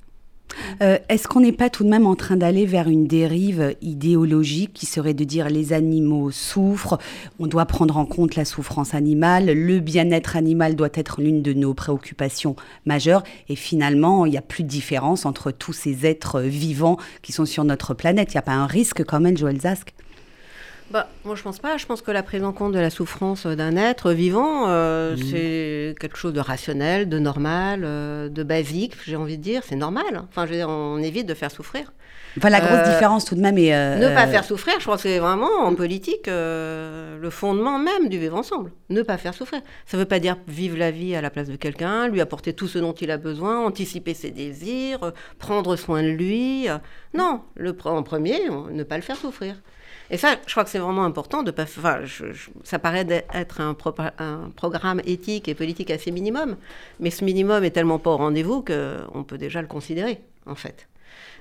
Euh, 0.82 0.98
est-ce 1.10 1.28
qu'on 1.28 1.42
n'est 1.42 1.52
pas 1.52 1.70
tout 1.70 1.84
de 1.84 1.90
même 1.90 2.08
en 2.08 2.16
train 2.16 2.38
d'aller 2.38 2.66
vers 2.66 2.88
une 2.88 3.08
dérive 3.08 3.76
idéologique 3.82 4.74
qui 4.74 4.86
serait 4.86 5.14
de 5.14 5.24
dire 5.24 5.50
les 5.50 5.74
animaux 5.74 6.32
souffrent, 6.32 6.98
on 7.40 7.48
doit 7.48 7.66
prendre 7.66 7.98
en 7.98 8.06
compte 8.06 8.36
la 8.36 8.46
souffrance 8.46 8.94
animale, 8.94 9.52
le 9.52 9.80
bien-être 9.80 10.36
animal 10.36 10.76
doit 10.76 10.90
être 10.94 11.22
l'une 11.22 11.42
de 11.42 11.54
nos 11.54 11.74
préoccupations 11.74 12.56
majeures, 12.86 13.24
et 13.48 13.56
finalement, 13.56 14.26
il 14.26 14.32
n'y 14.32 14.38
a 14.38 14.42
plus 14.42 14.64
de 14.64 14.70
différence 14.70 15.26
entre 15.26 15.52
tous 15.52 15.74
ces 15.74 16.06
êtres 16.06 16.42
vivants 16.42 16.98
qui 17.22 17.32
sont 17.32 17.46
sur 17.46 17.64
notre 17.64 17.94
planète. 17.94 18.34
Il 18.34 18.36
n'y 18.36 18.40
a 18.40 18.44
pas 18.44 18.54
un 18.54 18.68
risque 18.68 19.04
quand 19.04 19.20
même, 19.20 19.38
Joël 19.38 19.60
Zask? 19.60 19.94
Bah, 20.92 21.08
moi, 21.24 21.36
je 21.36 21.44
pense 21.44 21.60
pas. 21.60 21.78
Je 21.78 21.86
pense 21.86 22.02
que 22.02 22.12
la 22.12 22.24
prise 22.24 22.44
en 22.44 22.52
compte 22.52 22.74
de 22.74 22.80
la 22.80 22.90
souffrance 22.90 23.46
d'un 23.46 23.78
être 23.78 24.12
vivant, 24.12 24.68
euh, 24.68 25.16
mmh. 25.16 25.18
c'est 25.18 25.96
quelque 26.00 26.18
chose 26.18 26.34
de 26.34 26.40
rationnel, 26.40 27.08
de 27.10 27.20
normal, 27.20 27.82
euh, 27.84 28.28
de 28.30 28.42
basique, 28.44 28.96
j'ai 29.06 29.16
envie 29.16 29.38
de 29.38 29.44
dire. 29.44 29.62
C'est 29.64 29.76
normal. 29.76 30.24
Enfin, 30.30 30.46
je 30.46 30.52
veux 30.52 30.58
dire, 30.58 30.70
on 30.70 30.98
évite 30.98 31.28
de 31.28 31.36
faire 31.36 31.52
souffrir. 31.52 31.94
Enfin, 32.38 32.50
la 32.50 32.60
grosse 32.60 32.88
euh, 32.88 32.94
différence 32.94 33.26
tout 33.26 33.36
de 33.36 33.42
même 33.42 33.58
est... 33.58 33.98
ne 33.98 34.08
pas 34.14 34.28
faire 34.28 34.44
souffrir, 34.44 34.76
je 34.78 34.84
crois 34.84 34.98
que 34.98 35.02
c'est 35.02 35.18
vraiment, 35.18 35.50
en 35.62 35.74
politique, 35.74 36.28
le 36.28 37.30
fondement 37.32 37.80
même 37.80 38.08
du 38.08 38.20
vivre 38.20 38.38
ensemble. 38.38 38.72
Ne 38.90 39.02
pas 39.02 39.18
faire 39.18 39.34
souffrir. 39.34 39.62
Ça 39.86 39.98
ne 39.98 40.04
veut 40.04 40.08
pas 40.08 40.20
dire 40.20 40.38
vivre 40.48 40.78
la 40.78 40.92
vie 40.92 41.16
à 41.16 41.22
la 41.22 41.32
place 41.32 41.50
de 41.50 41.56
quelqu'un, 41.56 42.08
lui 42.08 42.22
apporter 42.22 42.54
tout 42.54 42.68
ce 42.68 42.78
dont 42.78 42.94
il 42.94 43.10
a 43.10 43.18
besoin, 43.18 43.60
anticiper 43.66 44.14
ses 44.14 44.30
désirs, 44.30 45.12
prendre 45.40 45.76
soin 45.76 46.04
de 46.04 46.10
lui. 46.10 46.68
Non, 47.16 47.42
le, 47.56 47.76
en 47.86 48.04
premier, 48.04 48.40
ne 48.72 48.84
pas 48.84 48.96
le 48.96 49.04
faire 49.04 49.18
souffrir. 49.18 49.56
Et 50.12 50.18
ça, 50.18 50.36
je 50.46 50.52
crois 50.52 50.64
que 50.64 50.70
c'est 50.70 50.80
vraiment 50.80 51.06
important 51.06 51.44
de 51.44 51.52
pas. 51.52 51.64
Enfin, 51.64 52.00
ça 52.64 52.80
paraît 52.80 53.06
être 53.34 53.62
un, 53.62 53.76
un, 54.18 54.50
programme 54.56 55.02
éthique 55.06 55.48
et 55.48 55.56
politique 55.56 55.92
assez 55.92 56.12
minimum, 56.12 56.58
mais 57.00 57.12
ce 57.12 57.24
minimum 57.24 57.64
est 57.64 57.72
tellement 57.72 58.00
pas 58.00 58.12
au 58.12 58.18
rendez-vous 58.18 58.64
qu'on 58.64 59.24
peut 59.24 59.38
déjà 59.38 59.62
le 59.62 59.68
considérer, 59.68 60.20
en 60.46 60.56
fait. 60.56 60.89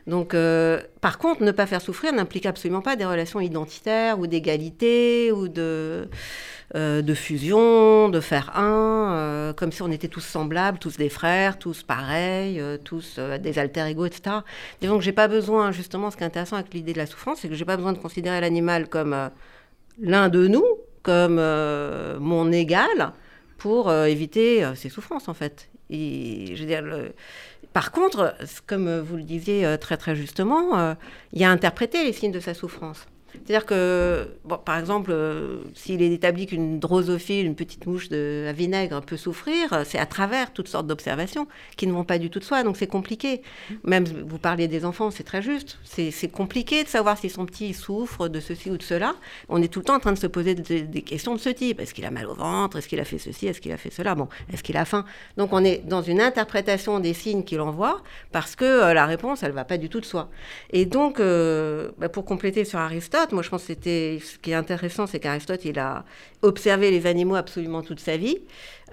Donc, 0.08 0.32
euh, 0.32 0.80
par 1.02 1.18
contre, 1.18 1.42
ne 1.42 1.50
pas 1.50 1.66
faire 1.66 1.82
souffrir 1.82 2.14
n'implique 2.14 2.46
absolument 2.46 2.80
pas 2.80 2.96
des 2.96 3.04
relations 3.04 3.40
identitaires 3.40 4.18
ou 4.18 4.26
d'égalité 4.26 5.30
ou 5.32 5.48
de, 5.48 6.08
euh, 6.74 7.02
de 7.02 7.14
fusion, 7.14 8.08
de 8.08 8.18
faire 8.20 8.56
un, 8.56 9.12
euh, 9.12 9.52
comme 9.52 9.70
si 9.70 9.82
on 9.82 9.90
était 9.92 10.08
tous 10.08 10.22
semblables, 10.22 10.78
tous 10.78 10.96
des 10.96 11.10
frères, 11.10 11.58
tous 11.58 11.82
pareils, 11.82 12.62
tous 12.84 13.18
des 13.18 13.58
alter 13.58 13.86
ego, 13.90 14.06
etc. 14.06 14.36
Disons 14.80 14.96
que 14.96 15.04
j'ai 15.04 15.12
pas 15.12 15.28
besoin, 15.28 15.72
justement, 15.72 16.10
ce 16.10 16.16
qui 16.16 16.22
est 16.22 16.26
intéressant 16.26 16.56
avec 16.56 16.72
l'idée 16.72 16.94
de 16.94 16.98
la 16.98 17.06
souffrance, 17.06 17.40
c'est 17.42 17.48
que 17.50 17.54
j'ai 17.54 17.66
pas 17.66 17.76
besoin 17.76 17.92
de 17.92 17.98
considérer 17.98 18.40
l'animal 18.40 18.88
comme 18.88 19.14
l'un 20.00 20.30
de 20.30 20.46
nous, 20.46 20.64
comme 21.02 21.34
mon 22.18 22.50
égal, 22.50 23.12
pour 23.58 23.92
éviter 23.92 24.66
ses 24.74 24.88
souffrances, 24.88 25.28
en 25.28 25.34
fait. 25.34 25.68
Et 25.90 26.54
je 26.54 26.60
veux 26.60 26.66
dire, 26.66 26.82
le, 26.82 27.12
par 27.72 27.92
contre, 27.92 28.34
comme 28.66 29.00
vous 29.00 29.16
le 29.16 29.22
disiez 29.22 29.66
euh, 29.66 29.76
très 29.76 29.96
très 29.96 30.16
justement, 30.16 30.78
euh, 30.78 30.94
il 31.32 31.42
a 31.44 31.50
interprété 31.50 32.04
les 32.04 32.12
signes 32.12 32.32
de 32.32 32.40
sa 32.40 32.54
souffrance. 32.54 33.06
C'est-à-dire 33.32 33.66
que, 33.66 34.28
par 34.64 34.78
exemple, 34.78 35.10
euh, 35.12 35.58
s'il 35.74 36.02
est 36.02 36.12
établi 36.12 36.46
qu'une 36.46 36.78
drosophile, 36.78 37.46
une 37.46 37.54
petite 37.54 37.86
mouche 37.86 38.08
de 38.08 38.46
à 38.48 38.52
vinaigre, 38.52 39.00
peut 39.02 39.16
souffrir, 39.16 39.82
c'est 39.84 39.98
à 39.98 40.06
travers 40.06 40.52
toutes 40.52 40.68
sortes 40.68 40.86
d'observations 40.86 41.46
qui 41.76 41.86
ne 41.86 41.92
vont 41.92 42.04
pas 42.04 42.18
du 42.18 42.30
tout 42.30 42.38
de 42.38 42.44
soi. 42.44 42.62
Donc 42.62 42.76
c'est 42.76 42.86
compliqué. 42.86 43.42
Même 43.84 44.04
vous 44.04 44.38
parliez 44.38 44.68
des 44.68 44.84
enfants, 44.84 45.10
c'est 45.10 45.24
très 45.24 45.42
juste. 45.42 45.78
C'est 45.84 46.30
compliqué 46.30 46.84
de 46.84 46.88
savoir 46.88 47.18
si 47.18 47.30
son 47.30 47.46
petit 47.46 47.74
souffre 47.74 48.28
de 48.28 48.40
ceci 48.40 48.70
ou 48.70 48.76
de 48.76 48.82
cela. 48.82 49.14
On 49.48 49.62
est 49.62 49.68
tout 49.68 49.80
le 49.80 49.84
temps 49.84 49.96
en 49.96 50.00
train 50.00 50.12
de 50.12 50.18
se 50.18 50.26
poser 50.26 50.54
des, 50.54 51.02
questions 51.02 51.34
de 51.34 51.40
ce 51.40 51.50
type. 51.50 51.80
Est-ce 51.80 51.94
qu'il 51.94 52.04
a 52.04 52.10
mal 52.10 52.26
au 52.26 52.34
ventre? 52.34 52.78
Est-ce 52.78 52.88
qu'il 52.88 53.00
a 53.00 53.04
fait 53.04 53.18
ceci? 53.18 53.46
Est-ce 53.46 53.60
qu'il 53.60 53.72
a 53.72 53.76
fait 53.76 53.90
cela? 53.90 54.14
Bon, 54.14 54.28
est-ce 54.52 54.62
qu'il 54.62 54.76
a 54.76 54.84
faim? 54.84 55.04
Donc 55.36 55.52
on 55.52 55.64
est 55.64 55.86
dans 55.86 56.02
une 56.02 56.20
interprétation 56.20 57.00
des 57.00 57.14
signes 57.14 57.44
qu'il 57.44 57.60
envoie 57.60 58.02
parce 58.32 58.56
que 58.56 58.64
euh, 58.64 58.94
la 58.94 59.06
réponse, 59.06 59.42
elle 59.42 59.52
va 59.52 59.64
pas 59.64 59.78
du 59.78 59.88
tout 59.88 60.00
de 60.00 60.04
soi. 60.04 60.28
Et 60.70 60.86
donc, 60.86 61.20
euh, 61.20 61.90
bah, 61.98 62.08
pour 62.08 62.24
compléter 62.24 62.64
sur 62.64 62.78
Aristote, 62.78 63.17
moi, 63.32 63.42
je 63.42 63.48
pense 63.48 63.62
que 63.62 63.68
c'était 63.68 64.20
ce 64.22 64.38
qui 64.38 64.52
est 64.52 64.54
intéressant, 64.54 65.06
c'est 65.06 65.20
qu'Aristote, 65.20 65.64
il 65.64 65.78
a 65.78 66.04
observé 66.42 66.90
les 66.90 67.06
animaux 67.06 67.34
absolument 67.34 67.82
toute 67.82 68.00
sa 68.00 68.16
vie, 68.16 68.38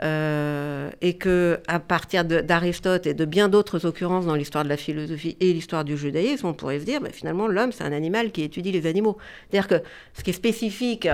euh, 0.03 0.89
et 1.01 1.15
que 1.15 1.59
à 1.67 1.79
partir 1.79 2.25
d'Aristote 2.25 3.07
et 3.07 3.13
de 3.13 3.25
bien 3.25 3.49
d'autres 3.49 3.85
occurrences 3.85 4.25
dans 4.25 4.35
l'histoire 4.35 4.63
de 4.63 4.69
la 4.69 4.77
philosophie 4.77 5.37
et 5.39 5.53
l'histoire 5.53 5.83
du 5.83 5.97
judaïsme, 5.97 6.47
on 6.47 6.53
pourrait 6.53 6.79
se 6.79 6.85
dire, 6.85 7.01
bah, 7.01 7.09
finalement, 7.11 7.47
l'homme, 7.47 7.71
c'est 7.71 7.83
un 7.83 7.93
animal 7.93 8.31
qui 8.31 8.43
étudie 8.43 8.71
les 8.71 8.87
animaux. 8.87 9.17
C'est-à-dire 9.49 9.67
que 9.67 9.85
ce 10.13 10.23
qui 10.23 10.31
est 10.31 10.33
spécifique 10.33 11.07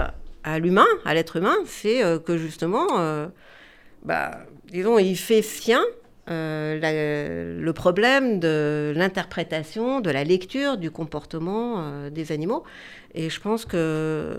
à 0.43 0.59
l'humain, 0.59 0.87
à 1.05 1.13
l'être 1.13 1.37
humain, 1.37 1.57
c'est 1.65 2.03
euh, 2.03 2.19
que 2.19 2.37
justement, 2.37 2.87
euh, 2.99 3.27
bah, 4.03 4.39
disons, 4.71 4.97
il 4.97 5.15
fait 5.15 5.41
sien 5.41 5.83
euh, 6.29 7.59
le 7.59 7.73
problème 7.73 8.39
de 8.39 8.93
l'interprétation, 8.95 10.01
de 10.01 10.11
la 10.11 10.23
lecture 10.23 10.77
du 10.77 10.91
comportement 10.91 11.75
euh, 11.79 12.09
des 12.09 12.31
animaux. 12.31 12.63
Et 13.15 13.29
je 13.29 13.39
pense 13.41 13.65
que 13.65 14.37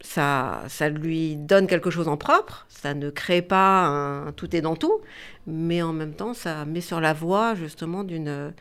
ça, 0.00 0.62
ça 0.68 0.90
lui 0.90 1.36
donne 1.36 1.66
quelque 1.66 1.90
chose 1.90 2.06
en 2.06 2.18
propre, 2.18 2.66
ça 2.68 2.92
ne 2.92 3.08
crée 3.08 3.40
pas 3.40 3.86
un, 3.86 4.32
tout 4.32 4.54
et 4.54 4.60
dans 4.60 4.76
tout, 4.76 5.00
mais 5.46 5.80
en 5.80 5.94
même 5.94 6.12
temps, 6.12 6.34
ça 6.34 6.66
met 6.66 6.82
sur 6.82 7.00
la 7.00 7.14
voie 7.14 7.54
justement 7.54 8.04
d'une, 8.04 8.52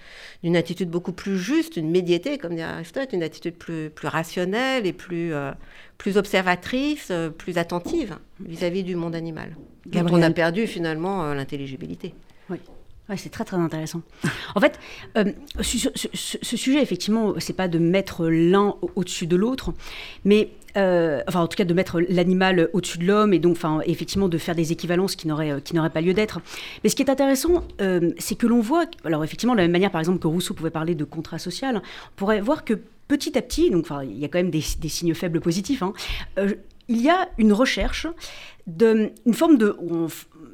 attitude 0.56 0.90
beaucoup 0.90 1.12
plus 1.12 1.38
juste, 1.38 1.76
une 1.76 1.92
médiété, 1.92 2.38
comme 2.38 2.56
dit 2.56 2.62
Aristote, 2.62 3.12
une 3.12 3.22
attitude 3.22 3.56
plus, 3.56 3.90
plus 3.90 4.08
rationnelle 4.08 4.88
et 4.88 4.94
plus, 4.94 5.34
euh, 5.34 5.52
plus 5.98 6.16
observatrice, 6.16 7.12
plus 7.38 7.58
attentive 7.58 8.18
vis-à-vis 8.40 8.84
du 8.84 8.96
monde 8.96 9.14
animal. 9.14 9.58
dont 9.86 10.06
on 10.10 10.22
a 10.22 10.32
perdu 10.32 10.68
finalement 10.68 11.34
l'intelligibilité. 11.34 12.16
Oui. 12.50 12.58
C'est 13.18 13.30
très 13.30 13.46
très 13.46 13.58
intéressant. 13.58 14.02
En 14.56 14.60
fait, 14.60 14.80
ce, 15.62 15.90
ce, 15.94 16.58
sujet, 16.58 16.82
effectivement, 16.82 17.36
c'est 17.38 17.54
pas 17.54 17.68
de 17.68 17.78
mettre 17.78 18.28
l'un 18.28 18.74
au-dessus 18.96 19.28
de 19.28 19.36
l'autre, 19.36 19.74
mais 20.24 20.50
euh, 20.78 21.22
enfin 21.28 21.40
en 21.40 21.48
tout 21.48 21.56
cas 21.56 21.64
de 21.64 21.74
mettre 21.74 22.02
l'animal 22.02 22.70
au-dessus 22.74 22.98
de 22.98 23.06
l'homme 23.06 23.34
et 23.34 23.40
donc 23.40 23.54
enfin 23.54 23.80
effectivement 23.86 24.28
de 24.28 24.38
faire 24.38 24.56
des 24.56 24.74
équivalences 24.74 25.16
qui 25.16 25.26
n'auraient 25.26 25.62
qui 25.62 25.74
n'auraient 25.74 25.90
pas 25.90 26.02
lieu 26.02 26.14
d'être. 26.14 26.42
Mais 26.84 26.90
ce 26.90 26.96
qui 26.96 27.02
est 27.04 27.10
intéressant, 27.10 27.64
euh, 27.80 28.12
c'est 28.18 28.36
que 28.36 28.46
l'on 28.46 28.60
voit, 28.60 28.86
alors 29.06 29.24
effectivement 29.24 29.54
de 29.54 29.60
la 29.60 29.64
même 29.64 29.72
manière 29.72 29.92
par 29.92 30.02
exemple 30.02 30.20
que 30.20 30.28
Rousseau 30.28 30.54
pouvait 30.54 30.72
parler 30.72 30.94
de 30.94 31.06
contrat 31.06 31.40
social, 31.40 31.78
on 31.78 32.16
pourrait 32.18 32.42
voir 32.42 32.66
que 32.66 32.74
petit 33.08 33.38
à 33.38 33.42
petit, 33.42 33.70
donc 33.70 33.86
enfin 33.86 34.04
il 34.04 34.18
y 34.18 34.26
a 34.26 34.28
quand 34.28 34.40
même 34.40 34.52
des, 34.52 34.62
signes 34.62 35.14
faibles 35.14 35.40
positifs. 35.40 35.82
Hein, 35.82 35.94
euh, 36.40 36.54
il 36.88 37.02
y 37.02 37.10
a 37.10 37.30
une 37.38 37.54
recherche 37.54 38.08
d'une 38.68 39.12
forme 39.34 39.58
de, 39.58 39.76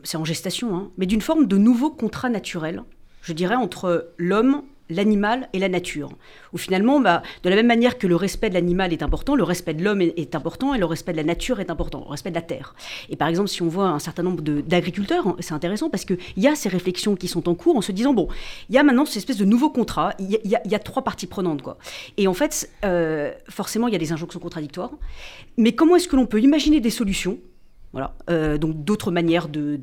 c'est 0.03 0.17
en 0.17 0.25
gestation, 0.25 0.75
hein, 0.75 0.91
mais 0.98 1.05
d'une 1.05 1.22
forme 1.22 1.48
de 1.48 1.58
nouveau 1.58 1.89
contrat 1.89 2.29
naturel, 2.29 2.84
je 3.22 3.34
dirais, 3.34 3.55
entre 3.55 4.13
l'homme 4.17 4.63
l'animal 4.91 5.50
et 5.53 5.60
la 5.60 5.70
nature. 5.70 6.10
Où 6.53 6.58
finalement, 6.58 7.00
bah, 7.00 7.24
de 7.43 7.50
la 7.50 7.55
même 7.55 7.67
manière 7.67 7.98
que 7.98 8.08
le 8.08 8.15
respect 8.15 8.50
de 8.50 8.53
l'animal 8.53 8.93
est 8.93 9.01
important, 9.01 9.36
le 9.36 9.43
respect 9.43 9.74
de 9.74 9.84
l'homme 9.84 10.01
est, 10.01 10.36
important 10.36 10.74
et 10.74 10.77
le 10.77 10.86
respect 10.86 11.13
de 11.13 11.17
la 11.17 11.24
nature 11.24 11.60
est 11.60 11.70
important, 11.70 12.03
le 12.05 12.12
respect 12.12 12.29
de 12.29 12.36
la 12.36 12.41
terre. 12.41 12.75
Et 13.10 13.15
par 13.15 13.27
exemple, 13.27 13.50
si 13.50 13.62
on 13.62 13.67
voit 13.67 13.88
un 13.88 14.00
certain 14.00 14.24
nombre 14.24 14.41
d'agriculteurs, 14.41 15.27
hein, 15.27 15.36
c'est 15.39 15.53
intéressant 15.53 15.89
parce 15.89 16.05
qu'il 16.05 16.17
y 16.38 16.48
a 16.48 16.55
ces 16.55 16.70
réflexions 16.70 17.15
qui 17.15 17.27
sont 17.27 17.50
en 17.50 17.55
cours 17.55 17.77
en 17.77 17.81
se 17.81 17.91
disant, 17.91 18.13
bon, 18.13 18.27
il 18.70 18.75
y 18.75 18.77
a 18.77 18.84
maintenant 18.84 19.05
cette 19.05 19.17
espèce 19.17 19.38
de 19.38 19.46
nouveau 19.46 19.70
contrat, 19.70 20.13
il 20.20 20.29
y, 20.29 20.75
a, 20.75 20.79
trois 20.79 21.03
parties 21.03 21.27
prenantes. 21.27 21.62
Quoi. 21.62 21.77
Et 22.17 22.27
en 22.27 22.34
fait, 22.34 22.70
euh, 22.86 23.31
forcément, 23.50 23.88
il 23.88 23.93
y 23.93 23.96
a 23.96 24.00
des 24.00 24.12
injonctions 24.12 24.39
contradictoires. 24.39 24.91
Mais 25.58 25.74
comment 25.74 25.96
est-ce 25.96 26.08
que 26.08 26.15
l'on 26.15 26.25
peut 26.25 26.41
imaginer 26.41 26.79
des 26.79 26.89
solutions 26.89 27.39
voilà. 27.93 28.15
Euh, 28.29 28.57
donc 28.57 28.83
d'autres 28.83 29.12
manières 29.12 29.50
de, 29.50 29.77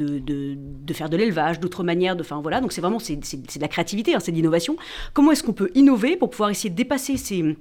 faire 0.92 1.10
de 1.10 1.16
l'élevage, 1.16 1.60
d'autres 1.60 1.84
manières 1.84 2.16
de... 2.16 2.22
Enfin 2.22 2.40
voilà, 2.40 2.60
donc 2.60 2.72
c'est 2.72 2.80
vraiment 2.80 2.98
c'est, 2.98 3.16
de 3.16 3.60
la 3.60 3.68
créativité, 3.68 4.14
hein, 4.14 4.20
c'est 4.20 4.32
de 4.32 4.36
l'innovation. 4.36 4.76
Comment 5.12 5.32
est-ce 5.32 5.42
qu'on 5.42 5.52
peut 5.52 5.70
innover 5.74 6.16
pour 6.16 6.30
pouvoir 6.30 6.50
essayer 6.50 6.70
de 6.70 6.74
dépasser 6.74 7.16
ces 7.16 7.56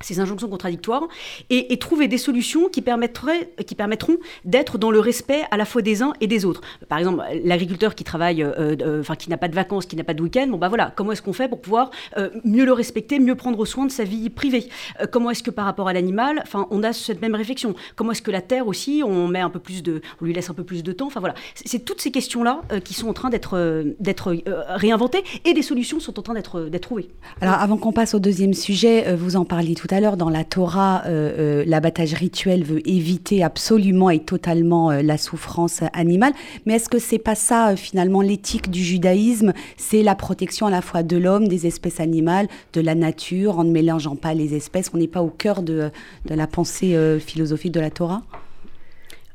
ces 0.00 0.20
injonctions 0.20 0.48
contradictoires 0.48 1.08
et, 1.50 1.76
trouver 1.78 2.08
des 2.08 2.18
solutions 2.18 2.68
qui, 2.68 2.82
permettraient, 2.82 3.50
qui 3.66 3.74
permettront 3.74 4.16
d'être 4.44 4.78
dans 4.78 4.90
le 4.90 5.00
respect 5.00 5.42
à 5.50 5.56
la 5.56 5.64
fois 5.64 5.82
des 5.82 6.02
uns 6.02 6.12
et 6.20 6.26
des 6.26 6.44
autres. 6.44 6.60
Par 6.88 6.98
exemple, 6.98 7.22
l'agriculteur 7.44 7.94
qui 7.94 8.04
travaille, 8.04 8.42
euh, 8.42 8.76
euh, 8.80 9.00
enfin 9.00 9.14
qui 9.14 9.30
n'a 9.30 9.36
pas 9.36 9.48
de 9.48 9.54
vacances, 9.54 9.86
qui 9.86 9.96
n'a 9.96 10.04
pas 10.04 10.14
de 10.14 10.22
week-end, 10.22 10.46
bon 10.48 10.58
bah 10.58 10.68
voilà, 10.68 10.92
comment 10.94 11.12
est-ce 11.12 11.22
qu'on 11.22 11.32
fait 11.32 11.48
pour 11.48 11.60
pouvoir 11.60 11.90
euh, 12.16 12.30
mieux 12.44 12.64
le 12.64 12.72
respecter, 12.72 13.18
mieux 13.18 13.34
prendre 13.34 13.64
soin 13.64 13.86
de 13.86 13.90
sa 13.90 14.04
vie 14.04 14.28
privée? 14.30 14.68
Comment 15.12 15.30
est-ce 15.30 15.42
que 15.42 15.50
par 15.50 15.64
rapport 15.64 15.88
à 15.88 15.92
l'animal, 15.92 16.40
enfin 16.42 16.66
on 16.70 16.82
a 16.82 16.92
cette 16.92 17.22
même 17.22 17.34
réflexion? 17.34 17.74
Comment 17.96 18.12
est-ce 18.12 18.22
que 18.22 18.30
la 18.30 18.42
terre 18.42 18.66
aussi, 18.66 19.02
on 19.04 19.28
met 19.28 19.40
un 19.40 19.50
peu 19.50 19.60
plus 19.60 19.82
de, 19.82 20.02
on 20.20 20.24
lui 20.24 20.32
laisse 20.32 20.50
un 20.50 20.54
peu 20.54 20.64
plus 20.64 20.82
de 20.82 20.92
temps? 20.92 21.06
Enfin 21.06 21.20
voilà, 21.20 21.34
c'est 21.54 21.84
toutes 21.84 22.00
ces 22.00 22.10
questions-là 22.10 22.62
qui 22.84 22.94
sont 22.94 23.08
en 23.08 23.12
train 23.12 23.30
d'être 23.30 23.84
d'être 24.00 24.36
réinventées 24.68 25.24
et 25.44 25.54
des 25.54 25.62
solutions 25.62 26.00
sont 26.00 26.18
en 26.18 26.22
train 26.22 26.34
d'être 26.34 26.62
d'être 26.62 26.82
trouvées. 26.82 27.08
Alors 27.40 27.54
avant 27.54 27.76
qu'on 27.76 27.92
passe 27.92 28.14
au 28.14 28.18
deuxième 28.18 28.54
sujet, 28.54 29.14
vous 29.14 29.36
en 29.36 29.44
parliez 29.44 29.74
tout 29.74 29.87
à 29.90 30.00
l'heure, 30.00 30.16
dans 30.16 30.30
la 30.30 30.44
Torah, 30.44 31.02
euh, 31.06 31.60
euh, 31.60 31.64
l'abattage 31.66 32.14
rituel 32.14 32.64
veut 32.64 32.86
éviter 32.88 33.42
absolument 33.42 34.10
et 34.10 34.20
totalement 34.20 34.90
euh, 34.90 35.02
la 35.02 35.18
souffrance 35.18 35.82
animale. 35.92 36.32
Mais 36.66 36.74
est-ce 36.74 36.88
que 36.88 36.98
c'est 36.98 37.18
pas 37.18 37.34
ça 37.34 37.76
finalement 37.76 38.20
l'éthique 38.20 38.70
du 38.70 38.82
judaïsme? 38.82 39.52
C'est 39.76 40.02
la 40.02 40.14
protection 40.14 40.66
à 40.66 40.70
la 40.70 40.82
fois 40.82 41.02
de 41.02 41.16
l'homme, 41.16 41.48
des 41.48 41.66
espèces 41.66 42.00
animales, 42.00 42.48
de 42.72 42.80
la 42.80 42.94
nature, 42.94 43.58
en 43.58 43.64
ne 43.64 43.70
mélangeant 43.70 44.16
pas 44.16 44.34
les 44.34 44.54
espèces. 44.54 44.90
On 44.94 44.98
n'est 44.98 45.08
pas 45.08 45.22
au 45.22 45.30
cœur 45.30 45.62
de 45.62 45.90
la 46.28 46.46
pensée 46.46 46.96
philosophique 47.20 47.72
de 47.72 47.80
la 47.80 47.90
Torah? 47.90 48.22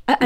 Ah, 0.06 0.16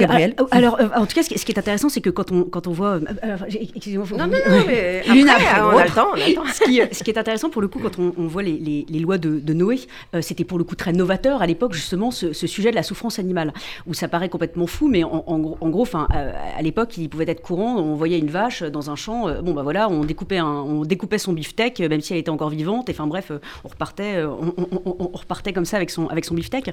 alors, 0.50 0.80
euh, 0.80 0.88
en 0.96 1.06
tout 1.06 1.14
cas, 1.14 1.22
ce 1.22 1.28
qui, 1.28 1.52
est 1.52 1.58
intéressant, 1.58 1.88
c'est 1.88 2.00
que 2.00 2.10
quand 2.10 2.32
on, 2.32 2.42
quand 2.42 2.66
on 2.66 2.72
voit. 2.72 2.98
Euh, 3.22 3.36
excusez-moi. 3.76 4.06
Non, 4.10 4.26
non, 4.26 4.38
non, 4.48 4.64
mais 4.66 5.02
après, 5.08 5.60
on, 5.60 5.68
a 5.78 5.84
le 5.84 5.90
temps, 5.94 6.08
Ce, 6.52 6.64
qui, 6.64 6.80
ce, 6.90 7.04
qui, 7.04 7.10
est 7.10 7.18
intéressant, 7.18 7.48
pour 7.48 7.62
le 7.62 7.68
coup, 7.68 7.78
quand 7.78 7.96
on, 7.96 8.12
on 8.18 8.26
voit 8.26 8.42
les, 8.42 8.58
les, 8.58 8.86
les, 8.88 8.98
lois 8.98 9.18
de, 9.18 9.38
de 9.38 9.52
Noé, 9.52 9.78
euh, 10.14 10.20
c'était 10.20 10.42
pour 10.42 10.58
le 10.58 10.64
coup 10.64 10.74
très 10.74 10.92
novateur 10.92 11.42
à 11.42 11.46
l'époque, 11.46 11.74
justement, 11.74 12.10
ce, 12.10 12.32
ce, 12.32 12.48
sujet 12.48 12.70
de 12.70 12.74
la 12.74 12.82
souffrance 12.82 13.20
animale, 13.20 13.52
où 13.86 13.94
ça 13.94 14.08
paraît 14.08 14.28
complètement 14.28 14.66
fou, 14.66 14.88
mais 14.88 15.04
en, 15.04 15.22
en, 15.28 15.56
en 15.60 15.68
gros, 15.68 15.82
enfin, 15.82 16.08
à 16.10 16.60
l'époque, 16.60 16.98
il 16.98 17.08
pouvait 17.08 17.28
être 17.28 17.42
courant, 17.42 17.76
on 17.76 17.94
voyait 17.94 18.18
une 18.18 18.30
vache 18.30 18.64
dans 18.64 18.90
un 18.90 18.96
champ, 18.96 19.28
bon, 19.42 19.52
bah 19.52 19.62
voilà, 19.62 19.88
on 19.88 20.00
découpait, 20.00 20.38
un, 20.38 20.46
on 20.46 20.82
découpait 20.82 21.18
son 21.18 21.32
beefsteak, 21.32 21.78
même 21.78 22.00
si 22.00 22.14
elle 22.14 22.18
était 22.18 22.30
encore 22.30 22.50
vivante, 22.50 22.88
et 22.88 22.92
enfin, 22.92 23.06
bref, 23.06 23.30
on 23.64 23.68
repartait, 23.68 24.24
on, 24.24 24.54
on, 24.84 25.10
repartait 25.12 25.52
comme 25.52 25.66
ça 25.66 25.76
avec 25.76 25.90
son, 25.90 26.08
avec 26.08 26.24
son 26.24 26.34
beefsteak. 26.34 26.72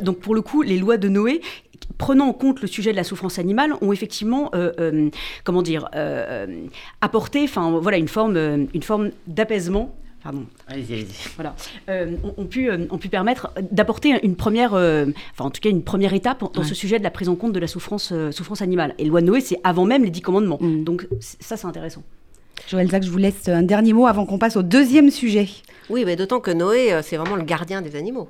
donc, 0.00 0.20
pour 0.20 0.34
le 0.34 0.40
coup, 0.40 0.62
les 0.62 0.78
lois 0.78 0.96
de 0.96 1.08
Noé, 1.08 1.42
prenant 1.98 2.28
en 2.28 2.32
compte 2.32 2.45
le 2.54 2.66
sujet 2.66 2.92
de 2.92 2.96
la 2.96 3.04
souffrance 3.04 3.38
animale, 3.38 3.74
ont 3.80 3.92
effectivement, 3.92 4.50
euh, 4.54 4.72
euh, 4.80 5.10
comment 5.44 5.62
dire, 5.62 5.88
euh, 5.94 6.46
apporté, 7.00 7.42
enfin 7.44 7.78
voilà, 7.78 7.98
une 7.98 8.08
forme, 8.08 8.36
une 8.72 8.82
forme 8.82 9.10
d'apaisement. 9.26 9.94
Pardon. 10.22 10.44
Allez-y, 10.66 10.92
allez-y. 10.94 11.28
Voilà, 11.36 11.54
ont, 12.36 12.46
pu, 12.46 12.68
ont 12.70 12.98
pu 12.98 13.08
permettre 13.08 13.52
d'apporter 13.70 14.18
une 14.24 14.34
première, 14.34 14.72
enfin 14.72 15.44
en 15.44 15.50
tout 15.50 15.60
cas 15.60 15.70
une 15.70 15.84
première 15.84 16.14
étape 16.14 16.42
dans 16.52 16.64
ce 16.64 16.74
sujet 16.74 16.98
de 16.98 17.04
la 17.04 17.10
prise 17.10 17.28
en 17.28 17.36
compte 17.36 17.52
de 17.52 17.60
la 17.60 17.68
souffrance, 17.68 18.12
souffrance 18.32 18.60
animale. 18.60 18.94
Et 18.98 19.04
loi 19.04 19.20
de 19.20 19.26
Noé, 19.26 19.40
c'est 19.40 19.60
avant 19.62 19.84
même 19.84 20.02
les 20.02 20.10
dix 20.10 20.22
commandements. 20.22 20.58
Mm. 20.60 20.82
Donc 20.82 21.06
ça, 21.20 21.56
c'est 21.56 21.66
intéressant. 21.66 22.02
Joël 22.66 22.90
Zac, 22.90 23.04
je 23.04 23.10
vous 23.10 23.18
laisse 23.18 23.48
un 23.48 23.62
dernier 23.62 23.92
mot 23.92 24.06
avant 24.06 24.26
qu'on 24.26 24.38
passe 24.38 24.56
au 24.56 24.62
deuxième 24.62 25.12
sujet. 25.12 25.48
Oui, 25.90 26.02
mais 26.04 26.16
d'autant 26.16 26.40
que 26.40 26.50
Noé, 26.50 26.98
c'est 27.02 27.18
vraiment 27.18 27.36
le 27.36 27.44
gardien 27.44 27.80
des 27.80 27.94
animaux. 27.94 28.28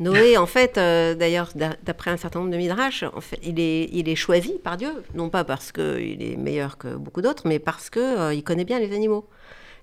Noé, 0.00 0.38
en 0.38 0.46
fait, 0.46 0.78
euh, 0.78 1.14
d'ailleurs, 1.14 1.50
d'après 1.54 2.10
un 2.10 2.16
certain 2.16 2.38
nombre 2.38 2.50
de 2.50 2.56
midrash, 2.56 3.04
en 3.14 3.20
fait, 3.20 3.38
il 3.42 3.60
est, 3.60 3.90
il 3.92 4.08
est 4.08 4.16
choisi 4.16 4.54
par 4.64 4.78
Dieu, 4.78 4.90
non 5.14 5.28
pas 5.28 5.44
parce 5.44 5.72
qu'il 5.72 6.22
est 6.22 6.38
meilleur 6.38 6.78
que 6.78 6.96
beaucoup 6.96 7.20
d'autres, 7.20 7.42
mais 7.46 7.58
parce 7.58 7.90
qu'il 7.90 8.00
euh, 8.00 8.32
il 8.32 8.42
connaît 8.42 8.64
bien 8.64 8.78
les 8.78 8.94
animaux. 8.94 9.28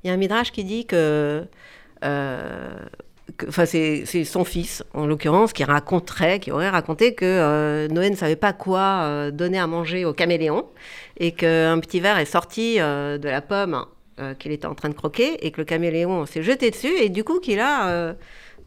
Il 0.04 0.08
y 0.08 0.10
a 0.10 0.14
un 0.14 0.18
midrash 0.18 0.52
qui 0.52 0.64
dit 0.64 0.88
que, 0.88 1.46
euh, 2.04 2.80
enfin, 3.48 3.68
c'est 3.68 4.06
son 4.24 4.44
fils, 4.44 4.84
en 4.96 5.06
l'occurrence, 5.06 5.54
qui 5.54 5.64
raconterait, 5.64 6.40
qui 6.40 6.52
aurait 6.52 6.70
raconté 6.70 7.14
que 7.14 7.88
Noé 7.92 8.10
ne 8.10 8.16
savait 8.16 8.36
pas 8.36 8.54
quoi 8.54 9.30
donner 9.32 9.60
à 9.60 9.68
manger 9.68 10.04
au 10.04 10.14
caméléon, 10.14 10.66
et 11.18 11.32
qu'un 11.32 11.80
petit 11.80 12.00
verre 12.00 12.18
est 12.18 12.26
sorti 12.26 12.78
de 12.78 13.30
la 13.30 13.42
pomme 13.42 13.86
qu'il 14.40 14.52
était 14.52 14.66
en 14.66 14.74
train 14.74 14.90
de 14.90 14.96
croquer, 14.96 15.46
et 15.46 15.52
que 15.52 15.62
le 15.62 15.66
caméléon 15.66 16.26
s'est 16.26 16.42
jeté 16.42 16.72
dessus, 16.72 16.94
et 17.02 17.10
du 17.10 17.24
coup 17.24 17.40
qu'il 17.40 17.60
a 17.60 18.16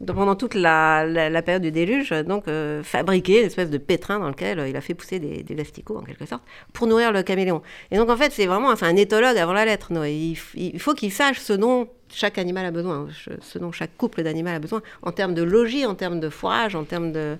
pendant 0.05 0.35
toute 0.35 0.55
la, 0.55 1.41
période 1.43 1.61
du 1.61 1.71
déluge, 1.71 2.11
donc 2.25 2.47
euh, 2.47 2.83
fabriquer 2.83 3.41
une 3.41 3.47
espèce 3.47 3.69
de 3.69 3.77
pétrin 3.77 4.19
dans 4.19 4.29
lequel 4.29 4.59
euh, 4.59 4.67
il 4.67 4.75
a 4.75 4.81
fait 4.81 4.93
pousser 4.93 5.19
des, 5.19 5.43
des 5.43 5.63
en 5.89 6.01
quelque 6.01 6.25
sorte, 6.25 6.43
pour 6.73 6.87
nourrir 6.87 7.11
le 7.11 7.23
caméléon. 7.23 7.61
Et 7.91 7.97
donc, 7.97 8.09
en 8.09 8.17
fait, 8.17 8.31
c'est 8.31 8.45
vraiment 8.45 8.73
un 8.81 8.95
éthologue 8.95 9.37
avant 9.37 9.53
la 9.53 9.65
lettre, 9.65 9.93
Noé. 9.93 10.35
Il, 10.55 10.79
faut 10.79 10.93
qu'il 10.93 11.11
sache 11.11 11.39
ce 11.39 11.53
dont 11.53 11.87
chaque 12.09 12.37
animal 12.37 12.65
a 12.65 12.71
besoin, 12.71 13.07
ce 13.41 13.59
dont 13.59 13.71
chaque 13.71 13.95
couple 13.97 14.23
d'animal 14.23 14.55
a 14.55 14.59
besoin, 14.59 14.81
en 15.01 15.11
termes 15.11 15.33
de 15.33 15.43
logis, 15.43 15.85
en 15.85 15.95
termes 15.95 16.19
de 16.19 16.29
fourrage, 16.29 16.75
en 16.75 16.83
termes 16.83 17.11
de, 17.11 17.37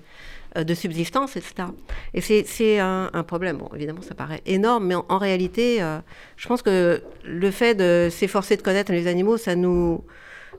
euh, 0.56 0.64
de 0.64 0.74
subsistance, 0.74 1.36
etc. 1.36 1.68
Et 2.14 2.20
c'est 2.20 2.78
un, 2.78 3.10
problème. 3.26 3.58
Bon, 3.58 3.70
évidemment, 3.74 4.02
ça 4.02 4.14
paraît 4.14 4.42
énorme, 4.46 4.86
mais 4.86 4.94
en, 4.94 5.18
réalité, 5.18 5.84
je 6.36 6.48
pense 6.48 6.62
que 6.62 7.02
le 7.24 7.50
fait 7.50 7.74
de 7.74 8.08
s'efforcer 8.10 8.56
de 8.56 8.62
connaître 8.62 8.92
les 8.92 9.08
animaux, 9.08 9.36
ça 9.36 9.56
nous 9.56 10.04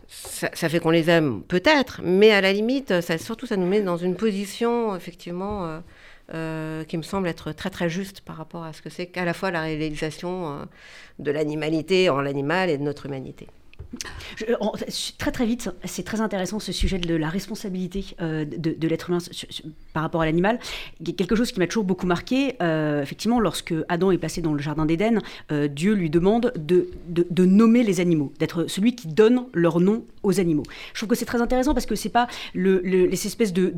ça, 0.08 0.70
fait 0.70 0.80
qu'on 0.80 0.92
les 0.92 1.10
aime 1.10 1.42
peut-être, 1.44 2.02
mais 2.04 2.32
à 2.32 2.42
la 2.42 2.54
limite, 2.54 2.94
surtout, 3.20 3.46
ça 3.46 3.58
nous 3.58 3.68
met 3.68 3.82
dans 3.82 3.98
une 3.98 4.16
position, 4.16 4.96
effectivement, 4.96 5.66
euh, 5.66 5.80
euh, 6.34 6.84
qui 6.84 6.98
me 6.98 7.04
semble 7.04 7.28
être 7.28 7.52
très 7.52 7.70
très 7.70 7.90
juste 7.90 8.22
par 8.22 8.38
rapport 8.38 8.64
à 8.64 8.74
ce 8.74 8.82
que 8.82 8.90
c'est 8.90 9.08
qu'à 9.08 9.26
la 9.26 9.34
fois 9.34 9.52
la 9.52 9.62
réalisation 9.62 10.52
euh, 10.52 10.66
de 11.20 11.32
l'animalité 11.32 12.10
en 12.10 12.22
l'animal 12.22 12.70
et 12.70 12.78
de 12.78 12.84
notre 12.84 13.08
humanité. 13.08 13.48
Très 15.20 15.32
très 15.32 15.46
vite, 15.46 15.70
c'est 15.84 16.04
très 16.04 16.22
intéressant 16.22 16.60
ce 16.60 16.72
sujet 16.72 16.98
de 16.98 17.16
la 17.16 17.30
responsabilité 17.30 18.16
de, 18.20 18.88
l'être 18.88 19.10
humain 19.10 19.20
par 19.94 20.04
rapport 20.04 20.22
à 20.22 20.26
l'animal. 20.26 20.60
Quelque 21.18 21.36
chose 21.36 21.52
qui 21.52 21.60
m'a 21.60 21.68
toujours 21.68 21.84
beaucoup 21.84 22.08
marqué, 22.08 22.56
euh, 22.62 23.02
effectivement, 23.02 23.40
lorsque 23.40 23.74
Adam 23.88 24.12
est 24.12 24.18
placé 24.18 24.42
dans 24.42 24.54
le 24.54 24.60
jardin 24.60 24.86
d'Éden, 24.86 25.20
euh, 25.52 25.68
Dieu 25.68 25.94
lui 25.94 26.10
demande 26.10 26.52
de, 26.58 26.90
de, 27.08 27.46
nommer 27.46 27.84
les 27.84 28.00
animaux, 28.00 28.34
d'être 28.40 28.66
celui 28.68 28.96
qui 28.96 29.08
donne 29.08 29.46
leur 29.54 29.80
nom 29.80 30.04
aux 30.24 30.40
animaux. 30.40 30.64
Je 30.94 31.00
trouve 31.00 31.10
que 31.10 31.16
c'est 31.16 31.26
très 31.26 31.42
intéressant 31.42 31.74
parce 31.74 31.86
que 31.86 31.96
c'est 31.96 32.10
pas 32.10 32.28
le, 32.54 32.80
les 32.80 33.28
espèces 33.28 33.54
de, 33.54 33.74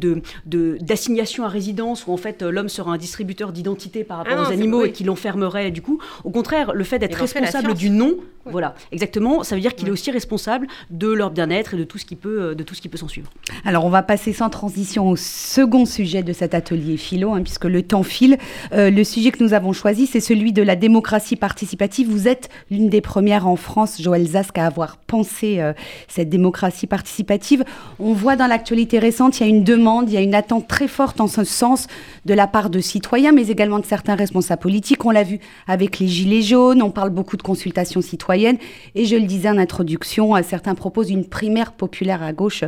d'assignation 0.46 1.44
à 1.44 1.50
résidence 1.50 2.08
où 2.08 2.14
en 2.14 2.18
fait 2.18 2.42
l'homme 2.42 2.70
sera 2.70 2.92
un 2.92 2.98
distributeur 2.98 3.52
d'identité 3.52 4.04
par 4.04 4.18
rapport 4.18 4.38
ah 4.38 4.50
aux 4.50 4.54
animaux 4.54 4.86
et 4.86 4.92
qui 4.92 5.04
l'enfermerait 5.04 5.72
du 5.72 5.82
coup. 5.82 6.00
Au 6.24 6.30
contraire, 6.30 6.74
le 6.74 6.84
fait 6.84 7.00
d'être 7.00 7.16
responsable 7.16 7.74
du 7.74 7.90
nom, 7.90 8.16
voilà, 8.46 8.76
exactement, 8.92 9.44
ça 9.44 9.56
veut 9.56 9.62
dire 9.62 9.76
qu'il 9.76 9.88
est 9.88 9.92
aussi 9.92 10.12
responsables 10.12 10.68
de 10.92 11.12
leur 11.12 11.32
bien-être 11.32 11.74
et 11.74 11.78
de 11.78 11.84
tout 11.84 11.98
ce 11.98 12.06
qui 12.06 12.16
peut, 12.16 12.56
de 12.56 12.64
tout 12.64 12.76
ce 12.76 12.82
qui 12.82 12.90
peut 12.90 12.98
s'en 12.98 13.08
suivre. 13.08 13.30
Alors, 13.66 13.86
on 13.86 13.90
va 13.90 14.04
passer 14.04 14.32
sans 14.32 14.50
transition 14.50 15.10
au 15.10 15.16
second 15.16 15.86
sujet 15.86 16.05
de 16.06 16.34
cet 16.34 16.54
atelier 16.54 16.98
philo, 16.98 17.34
hein, 17.34 17.42
puisque 17.42 17.66
le 17.66 17.82
temps 17.82 18.04
file. 18.04 18.38
le 18.72 19.04
sujet 19.04 19.32
que 19.32 19.44
nous 19.44 19.54
avons 19.54 19.74
choisi, 19.74 20.08
c'est 20.08 20.20
celui 20.20 20.54
de 20.54 20.62
la 20.62 20.76
démocratie 20.76 21.36
participative. 21.36 22.10
Vous 22.10 22.28
êtes 22.28 22.50
l'une 22.70 22.90
des 22.90 23.02
premières 23.02 23.48
en 23.48 23.56
France, 23.56 24.02
Joël 24.02 24.26
Zask, 24.28 24.58
à 24.58 24.66
avoir 24.66 24.98
pensé 24.98 25.62
cette 26.08 26.30
démocratie 26.30 26.88
participative. 26.88 27.64
On 28.00 28.14
voit 28.14 28.36
dans 28.36 28.48
l'actualité 28.48 29.00
récente, 29.00 29.40
il 29.40 29.44
y 29.44 29.46
a 29.46 29.50
une 29.50 29.64
demande, 29.64 30.10
il 30.10 30.14
y 30.14 30.18
a 30.18 30.22
une 30.22 30.36
attente 30.36 30.68
très 30.68 30.88
forte 30.88 31.20
en 31.22 31.28
ce 31.28 31.44
sens 31.44 31.88
de 32.26 32.34
la 32.34 32.48
part 32.48 32.70
de 32.70 32.80
citoyens, 32.80 33.32
mais 33.32 33.48
également 33.48 33.80
de 33.80 33.86
certains 33.86 34.16
responsables 34.16 34.62
politiques. 34.62 35.06
On 35.06 35.12
l'a 35.12 35.24
vu 35.24 35.40
avec 35.68 36.00
les 36.00 36.08
Gilets 36.08 36.42
jaunes, 36.42 36.82
on 36.82 36.92
parle 36.92 37.10
beaucoup 37.10 37.38
de 37.38 37.42
consultations 37.44 38.02
citoyennes. 38.02 38.58
Et 38.96 39.06
je 39.06 39.16
le 39.16 39.24
disais 39.24 39.50
en 39.50 39.58
introduction, 39.58 40.36
euh, 40.36 40.42
certains 40.48 40.76
proposent 40.76 41.10
une 41.10 41.26
primaire 41.26 41.74
populaire 41.74 42.24
à 42.24 42.34
gauche 42.34 42.64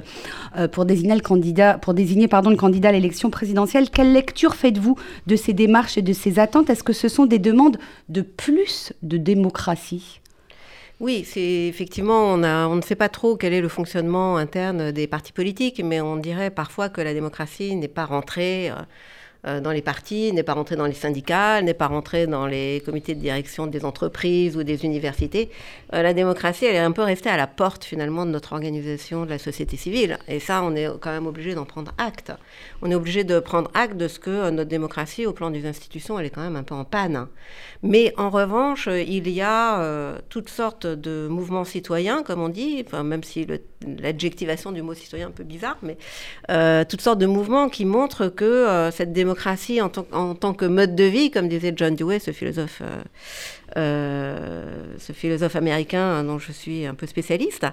euh, 0.58 0.68
pour 0.68 0.86
désigner 0.86 1.16
le 1.16 1.22
candidat, 1.22 1.78
pour 1.78 1.94
désigner, 1.94 2.28
pardon, 2.28 2.50
le 2.50 2.56
candidat 2.56 2.90
à 2.90 2.92
l'élection 2.92 3.27
présidentielle. 3.30 3.90
Quelle 3.90 4.14
lecture 4.14 4.56
faites-vous 4.56 4.98
de 5.28 5.36
ces 5.36 5.54
démarches 5.54 5.98
et 5.98 6.02
de 6.02 6.14
ces 6.14 6.40
attentes? 6.40 6.70
Est-ce 6.70 6.84
que 6.84 6.94
ce 6.94 7.10
sont 7.10 7.26
des 7.26 7.40
demandes 7.40 7.78
de 8.10 8.22
plus 8.22 8.94
de 9.02 9.18
démocratie? 9.18 10.22
Oui, 11.00 11.24
c'est 11.26 11.68
effectivement, 11.68 12.34
on, 12.34 12.44
on, 12.44 12.76
ne 12.76 12.82
sait 12.82 12.96
pas 12.96 13.10
trop 13.10 13.36
quel 13.36 13.54
est 13.54 13.62
le 13.62 13.68
fonctionnement 13.68 14.38
interne 14.38 14.92
des 14.92 15.06
partis 15.06 15.32
politiques, 15.32 15.82
mais 15.84 16.02
on 16.02 16.16
dirait 16.16 16.50
parfois 16.50 16.90
que 16.90 17.02
la 17.02 17.14
démocratie 17.14 17.76
n'est 17.76 17.88
pas 17.88 18.06
rentrée. 18.06 18.72
Euh, 19.46 19.62
dans 19.62 19.72
les 19.72 19.82
partis, 19.82 20.32
n'est 20.34 20.44
pas 20.44 20.54
rentré 20.54 20.76
dans 20.76 20.86
les 20.86 20.94
syndicats, 20.94 21.62
n'est 21.62 21.76
pas 21.76 21.88
rentré 21.88 22.26
dans 22.26 22.48
les 22.48 22.82
comités 22.86 23.14
de 23.14 23.20
direction 23.20 23.68
des 23.68 23.86
entreprises 23.86 24.58
ou 24.58 24.64
des 24.64 24.84
universités. 24.84 25.50
Euh, 25.94 26.02
la 26.02 26.14
démocratie, 26.14 26.66
elle 26.66 26.76
est 26.76 26.80
un 26.80 26.92
peu 26.92 27.04
restée 27.04 27.30
à 27.30 27.38
la 27.38 27.48
porte 27.48 27.84
finalement 27.84 28.26
de 28.26 28.32
notre 28.32 28.54
organisation 28.54 29.26
de 29.26 29.30
la 29.30 29.38
société 29.38 29.78
civile. 29.78 30.18
Et 30.28 30.40
ça, 30.40 30.64
on 30.64 30.76
est 30.76 30.88
quand 31.00 31.12
même 31.12 31.28
obligé 31.28 31.54
d'en 31.54 31.66
prendre 31.66 31.94
acte. 31.98 32.32
On 32.82 32.90
est 32.90 32.96
obligé 32.96 33.24
de 33.24 33.40
prendre 33.40 33.70
acte 33.74 33.96
de 33.96 34.08
ce 34.08 34.20
que 34.20 34.30
euh, 34.30 34.52
notre 34.52 34.70
démocratie, 34.70 35.26
au 35.26 35.34
plan 35.34 35.52
des 35.52 35.68
institutions, 35.68 36.20
elle 36.20 36.26
est 36.26 36.32
quand 36.32 36.42
même 36.42 36.56
un 36.56 36.64
peu 36.64 36.76
en 36.76 36.84
panne. 36.84 37.28
Mais 37.84 38.14
en 38.18 38.30
revanche, 38.32 38.90
il 38.92 39.30
y 39.30 39.42
a 39.42 40.18
toutes 40.30 40.50
sortes 40.50 40.88
de 40.88 41.28
mouvements 41.30 41.64
citoyens, 41.64 42.24
comme 42.24 42.42
on 42.42 42.50
dit, 42.50 42.84
même 43.04 43.24
si 43.24 43.46
l'adjectivation 44.00 44.72
du 44.72 44.82
mot 44.82 44.96
citoyen 44.96 45.28
est 45.28 45.30
un 45.30 45.32
peu 45.32 45.44
bizarre, 45.44 45.78
mais 45.84 45.98
toutes 46.86 47.02
sortes 47.02 47.20
de 47.20 47.28
mouvements 47.28 47.70
qui 47.70 47.86
montrent 47.86 48.28
que 48.28 48.90
cette 48.92 49.14
démocratie 49.14 49.27
en, 49.32 50.36
tant 50.36 50.54
que 50.54 50.66
mode 50.66 50.96
de 50.96 51.04
vie, 51.04 51.32
comme 51.32 51.48
disait 51.48 51.74
John 51.76 51.96
Dewey, 51.96 52.20
ce 52.20 52.32
philosophe, 52.32 52.82
euh, 52.82 53.04
euh, 53.78 54.96
ce 54.98 55.14
philosophe 55.14 55.56
américain 55.56 56.24
dont 56.24 56.40
je 56.40 56.52
suis 56.52 56.86
un 56.86 56.94
peu 56.94 57.08
spécialiste. 57.08 57.66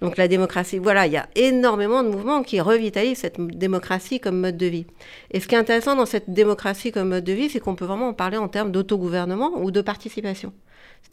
Donc 0.00 0.16
la 0.16 0.28
démocratie, 0.28 0.78
voilà, 0.78 1.06
il 1.06 1.12
y 1.12 1.16
a 1.16 1.28
énormément 1.34 2.02
de 2.02 2.08
mouvements 2.08 2.42
qui 2.42 2.60
revitalisent 2.60 3.18
cette 3.18 3.40
démocratie 3.40 4.20
comme 4.20 4.40
mode 4.40 4.56
de 4.56 4.66
vie. 4.66 4.86
Et 5.30 5.40
ce 5.40 5.48
qui 5.48 5.54
est 5.54 5.58
intéressant 5.58 5.96
dans 5.96 6.06
cette 6.06 6.30
démocratie 6.30 6.92
comme 6.92 7.08
mode 7.08 7.24
de 7.24 7.32
vie, 7.32 7.48
c'est 7.48 7.60
qu'on 7.60 7.74
peut 7.74 7.86
vraiment 7.86 8.08
en 8.08 8.14
parler 8.14 8.36
en 8.36 8.48
termes 8.48 8.72
d'autogouvernement 8.72 9.52
ou 9.56 9.70
de 9.70 9.80
participation. 9.80 10.52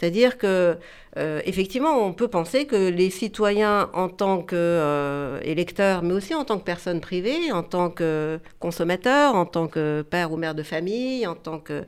C'est-à-dire 0.03 0.37
que, 0.37 0.75
euh, 1.17 1.39
effectivement, 1.45 2.05
on 2.05 2.11
peut 2.11 2.27
penser 2.27 2.65
que 2.65 2.89
les 2.89 3.09
citoyens, 3.09 3.89
en 3.93 4.09
tant 4.09 4.41
qu'électeurs, 4.41 5.99
euh, 5.99 6.01
mais 6.03 6.13
aussi 6.13 6.35
en 6.35 6.43
tant 6.43 6.57
que 6.57 6.65
personnes 6.65 6.99
privées, 6.99 7.53
en 7.53 7.63
tant 7.63 7.89
que 7.89 8.37
consommateurs, 8.59 9.33
en 9.35 9.45
tant 9.45 9.67
que 9.67 10.01
père 10.01 10.33
ou 10.33 10.37
mère 10.37 10.55
de 10.55 10.63
famille, 10.63 11.25
en 11.25 11.35
tant 11.35 11.57
que, 11.57 11.83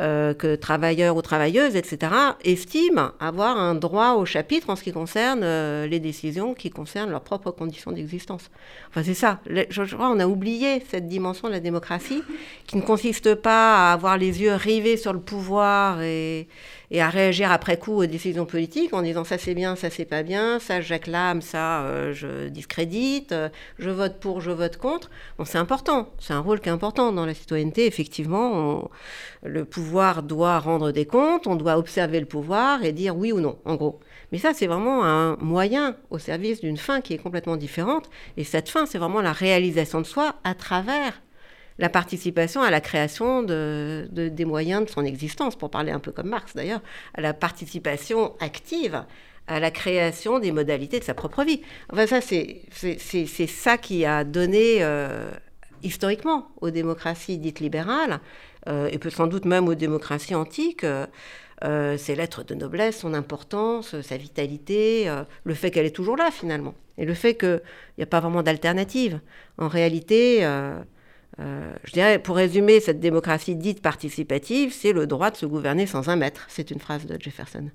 euh, 0.00 0.34
que 0.34 0.56
travailleurs 0.56 1.14
ou 1.16 1.22
travailleuses, 1.22 1.76
etc., 1.76 2.12
estiment 2.42 3.10
avoir 3.20 3.56
un 3.56 3.76
droit 3.76 4.14
au 4.14 4.24
chapitre 4.24 4.70
en 4.70 4.74
ce 4.74 4.82
qui 4.82 4.90
concerne 4.90 5.44
les 5.84 6.00
décisions 6.00 6.54
qui 6.54 6.70
concernent 6.70 7.10
leurs 7.10 7.22
propres 7.22 7.52
conditions 7.52 7.92
d'existence. 7.92 8.50
Enfin, 8.90 9.04
c'est 9.04 9.14
ça. 9.14 9.38
Je, 9.46 9.94
crois 9.94 10.08
qu'on 10.08 10.18
a 10.18 10.26
oublié 10.26 10.82
cette 10.90 11.06
dimension 11.06 11.46
de 11.46 11.52
la 11.52 11.60
démocratie 11.60 12.24
qui 12.66 12.78
ne 12.78 12.82
consiste 12.82 13.36
pas 13.36 13.90
à 13.90 13.92
avoir 13.92 14.18
les 14.18 14.42
yeux 14.42 14.54
rivés 14.54 14.96
sur 14.96 15.12
le 15.12 15.20
pouvoir 15.20 16.02
et 16.02 16.48
et 16.90 17.00
à 17.00 17.08
réagir 17.08 17.50
après 17.50 17.78
coup 17.78 18.02
aux 18.02 18.06
décisions 18.06 18.46
politiques 18.46 18.92
en 18.92 19.02
disant 19.02 19.24
ça 19.24 19.38
c'est 19.38 19.54
bien, 19.54 19.76
ça 19.76 19.90
c'est 19.90 20.04
pas 20.04 20.22
bien, 20.22 20.58
ça 20.58 20.80
j'acclame, 20.80 21.42
ça 21.42 21.82
euh, 21.82 22.12
je 22.12 22.48
discrédite, 22.48 23.32
euh, 23.32 23.48
je 23.78 23.90
vote 23.90 24.18
pour, 24.20 24.40
je 24.40 24.50
vote 24.50 24.76
contre. 24.76 25.10
Bon, 25.38 25.44
c'est 25.44 25.58
important, 25.58 26.10
c'est 26.18 26.32
un 26.32 26.40
rôle 26.40 26.60
qui 26.60 26.68
est 26.68 26.72
important 26.72 27.12
dans 27.12 27.26
la 27.26 27.34
citoyenneté. 27.34 27.86
Effectivement, 27.86 28.90
le 29.42 29.64
pouvoir 29.64 30.22
doit 30.22 30.58
rendre 30.58 30.90
des 30.90 31.06
comptes, 31.06 31.46
on 31.46 31.56
doit 31.56 31.78
observer 31.78 32.20
le 32.20 32.26
pouvoir 32.26 32.84
et 32.84 32.92
dire 32.92 33.16
oui 33.16 33.32
ou 33.32 33.40
non, 33.40 33.58
en 33.64 33.76
gros. 33.76 34.00
Mais 34.32 34.38
ça, 34.38 34.52
c'est 34.52 34.66
vraiment 34.66 35.04
un 35.04 35.36
moyen 35.36 35.96
au 36.10 36.18
service 36.18 36.60
d'une 36.60 36.76
fin 36.76 37.00
qui 37.00 37.14
est 37.14 37.18
complètement 37.18 37.56
différente. 37.56 38.10
Et 38.36 38.44
cette 38.44 38.68
fin, 38.68 38.86
c'est 38.86 38.98
vraiment 38.98 39.20
la 39.20 39.32
réalisation 39.32 40.00
de 40.00 40.06
soi 40.06 40.34
à 40.44 40.54
travers 40.54 41.22
la 41.78 41.88
participation 41.88 42.62
à 42.62 42.70
la 42.70 42.80
création 42.80 43.42
de, 43.42 44.08
des 44.12 44.44
moyens 44.44 44.84
de 44.84 44.90
son 44.90 45.04
existence, 45.04 45.56
pour 45.56 45.70
parler 45.70 45.92
un 45.92 46.00
peu 46.00 46.12
comme 46.12 46.28
Marx 46.28 46.54
d'ailleurs, 46.54 46.82
à 47.14 47.20
la 47.20 47.34
participation 47.34 48.34
active 48.40 49.04
à 49.46 49.60
la 49.60 49.70
création 49.70 50.38
des 50.38 50.52
modalités 50.52 50.98
de 50.98 51.04
sa 51.04 51.14
propre 51.14 51.44
vie. 51.44 51.60
Enfin, 51.92 52.06
ça, 52.06 52.20
c'est 52.20 53.46
ça 53.46 53.76
qui 53.76 54.06
a 54.06 54.24
donné 54.24 54.78
euh, 54.80 55.30
historiquement 55.82 56.48
aux 56.60 56.70
démocraties 56.70 57.38
dites 57.38 57.60
libérales, 57.60 58.20
euh, 58.68 58.88
et 58.90 58.98
peut 58.98 59.10
sans 59.10 59.26
doute 59.26 59.44
même 59.44 59.68
aux 59.68 59.74
démocraties 59.74 60.34
antiques, 60.34 60.84
euh, 60.84 61.98
ses 61.98 62.14
lettres 62.14 62.42
de 62.42 62.54
noblesse, 62.54 63.00
son 63.00 63.14
importance, 63.14 64.00
sa 64.00 64.16
vitalité, 64.16 65.10
le 65.44 65.54
fait 65.54 65.70
qu'elle 65.70 65.86
est 65.86 65.94
toujours 65.94 66.16
là 66.16 66.30
finalement, 66.30 66.74
et 66.98 67.04
le 67.04 67.14
fait 67.14 67.34
qu'il 67.34 67.60
n'y 67.98 68.04
a 68.04 68.06
pas 68.06 68.20
vraiment 68.20 68.42
d'alternative. 68.42 69.20
En 69.58 69.68
réalité, 69.68 70.42
euh, 71.40 71.72
je 71.84 71.92
dirais, 71.92 72.18
pour 72.18 72.36
résumer, 72.36 72.80
cette 72.80 73.00
démocratie 73.00 73.56
dite 73.56 73.82
participative, 73.82 74.72
c'est 74.72 74.92
le 74.92 75.06
droit 75.06 75.30
de 75.30 75.36
se 75.36 75.46
gouverner 75.46 75.86
sans 75.86 76.08
un 76.08 76.16
maître. 76.16 76.46
C'est 76.48 76.70
une 76.70 76.80
phrase 76.80 77.06
de 77.06 77.20
Jefferson. 77.20 77.70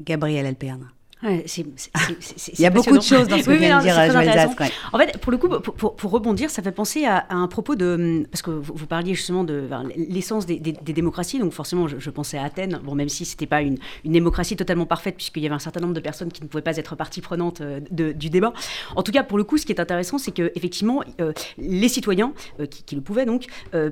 Gabriel 0.00 0.46
Alperne. 0.46 0.90
Il 1.26 2.60
y 2.60 2.66
a 2.66 2.70
beaucoup 2.70 2.96
de 2.96 3.02
choses 3.02 3.28
dans 3.28 3.38
ce 3.38 3.44
que 3.44 3.52
vient 3.52 3.78
de 3.78 3.82
dire 3.82 3.94
Joël 3.94 4.50
En 4.92 4.98
fait, 4.98 5.18
pour 5.18 5.32
le 5.32 5.38
coup, 5.38 5.48
pour, 5.48 6.10
rebondir, 6.10 6.50
ça 6.50 6.62
fait 6.62 6.72
penser 6.72 7.04
à, 7.04 7.26
un 7.30 7.48
propos 7.48 7.74
de... 7.74 8.26
Parce 8.30 8.42
que 8.42 8.50
vous, 8.50 8.86
parliez 8.86 9.14
justement 9.14 9.44
de 9.44 9.68
l'essence 9.96 10.46
des, 10.46 10.58
démocraties, 10.58 11.38
donc 11.38 11.52
forcément, 11.52 11.86
je, 11.88 12.10
pensais 12.10 12.38
à 12.38 12.44
Athènes, 12.44 12.80
bon, 12.82 12.94
même 12.94 13.08
si 13.08 13.24
ce 13.24 13.32
n'était 13.32 13.46
pas 13.46 13.62
une, 13.62 13.76
démocratie 14.04 14.56
totalement 14.56 14.86
parfaite, 14.86 15.16
puisqu'il 15.16 15.42
y 15.42 15.46
avait 15.46 15.54
un 15.54 15.60
certain 15.60 15.80
nombre 15.80 15.94
de 15.94 16.00
personnes 16.00 16.32
qui 16.32 16.42
ne 16.42 16.48
pouvaient 16.48 16.62
pas 16.62 16.76
être 16.76 16.96
partie 16.96 17.20
prenante 17.20 17.60
euh, 17.60 17.80
du 17.90 18.30
débat. 18.30 18.52
En 18.94 19.02
tout 19.02 19.12
cas, 19.12 19.22
pour 19.22 19.38
le 19.38 19.44
coup, 19.44 19.58
ce 19.58 19.66
qui 19.66 19.72
est 19.72 19.80
intéressant, 19.80 20.18
c'est 20.18 20.32
qu'effectivement, 20.32 21.02
euh, 21.20 21.32
les 21.58 21.88
citoyens, 21.88 22.32
euh, 22.60 22.66
qui, 22.66 22.94
le 22.94 23.02
pouvaient 23.02 23.26
donc, 23.26 23.46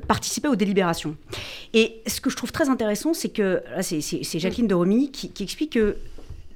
participaient 0.07 0.49
aux 0.49 0.57
délibérations. 0.57 1.17
Et 1.73 2.01
ce 2.07 2.21
que 2.21 2.31
je 2.31 2.37
trouve 2.37 2.53
très 2.53 2.69
intéressant, 2.69 3.15
c'est 3.15 3.29
que... 3.29 3.63
C'est 3.81 4.39
Jacqueline 4.39 4.67
de 4.67 4.75
Romy 4.75 5.11
qui, 5.11 5.31
qui 5.31 5.43
explique 5.43 5.73
que 5.73 5.97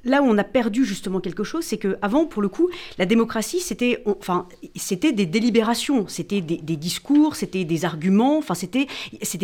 là 0.05 0.21
où 0.21 0.25
on 0.25 0.37
a 0.37 0.43
perdu 0.43 0.85
justement 0.85 1.19
quelque 1.19 1.43
chose, 1.43 1.63
c'est 1.63 1.77
que 1.77 1.97
avant, 2.01 2.25
pour 2.25 2.41
le 2.41 2.49
coup, 2.49 2.69
la 2.97 3.05
démocratie, 3.05 3.59
c'était, 3.59 4.03
enfin, 4.05 4.47
c'était 4.75 5.11
des 5.11 5.25
délibérations, 5.25 6.07
c'était 6.07 6.41
des, 6.41 6.57
discours, 6.77 7.35
c'était 7.35 7.65
des 7.65 7.85
arguments. 7.85 8.37
Enfin, 8.37 8.53
c'était, 8.53 8.87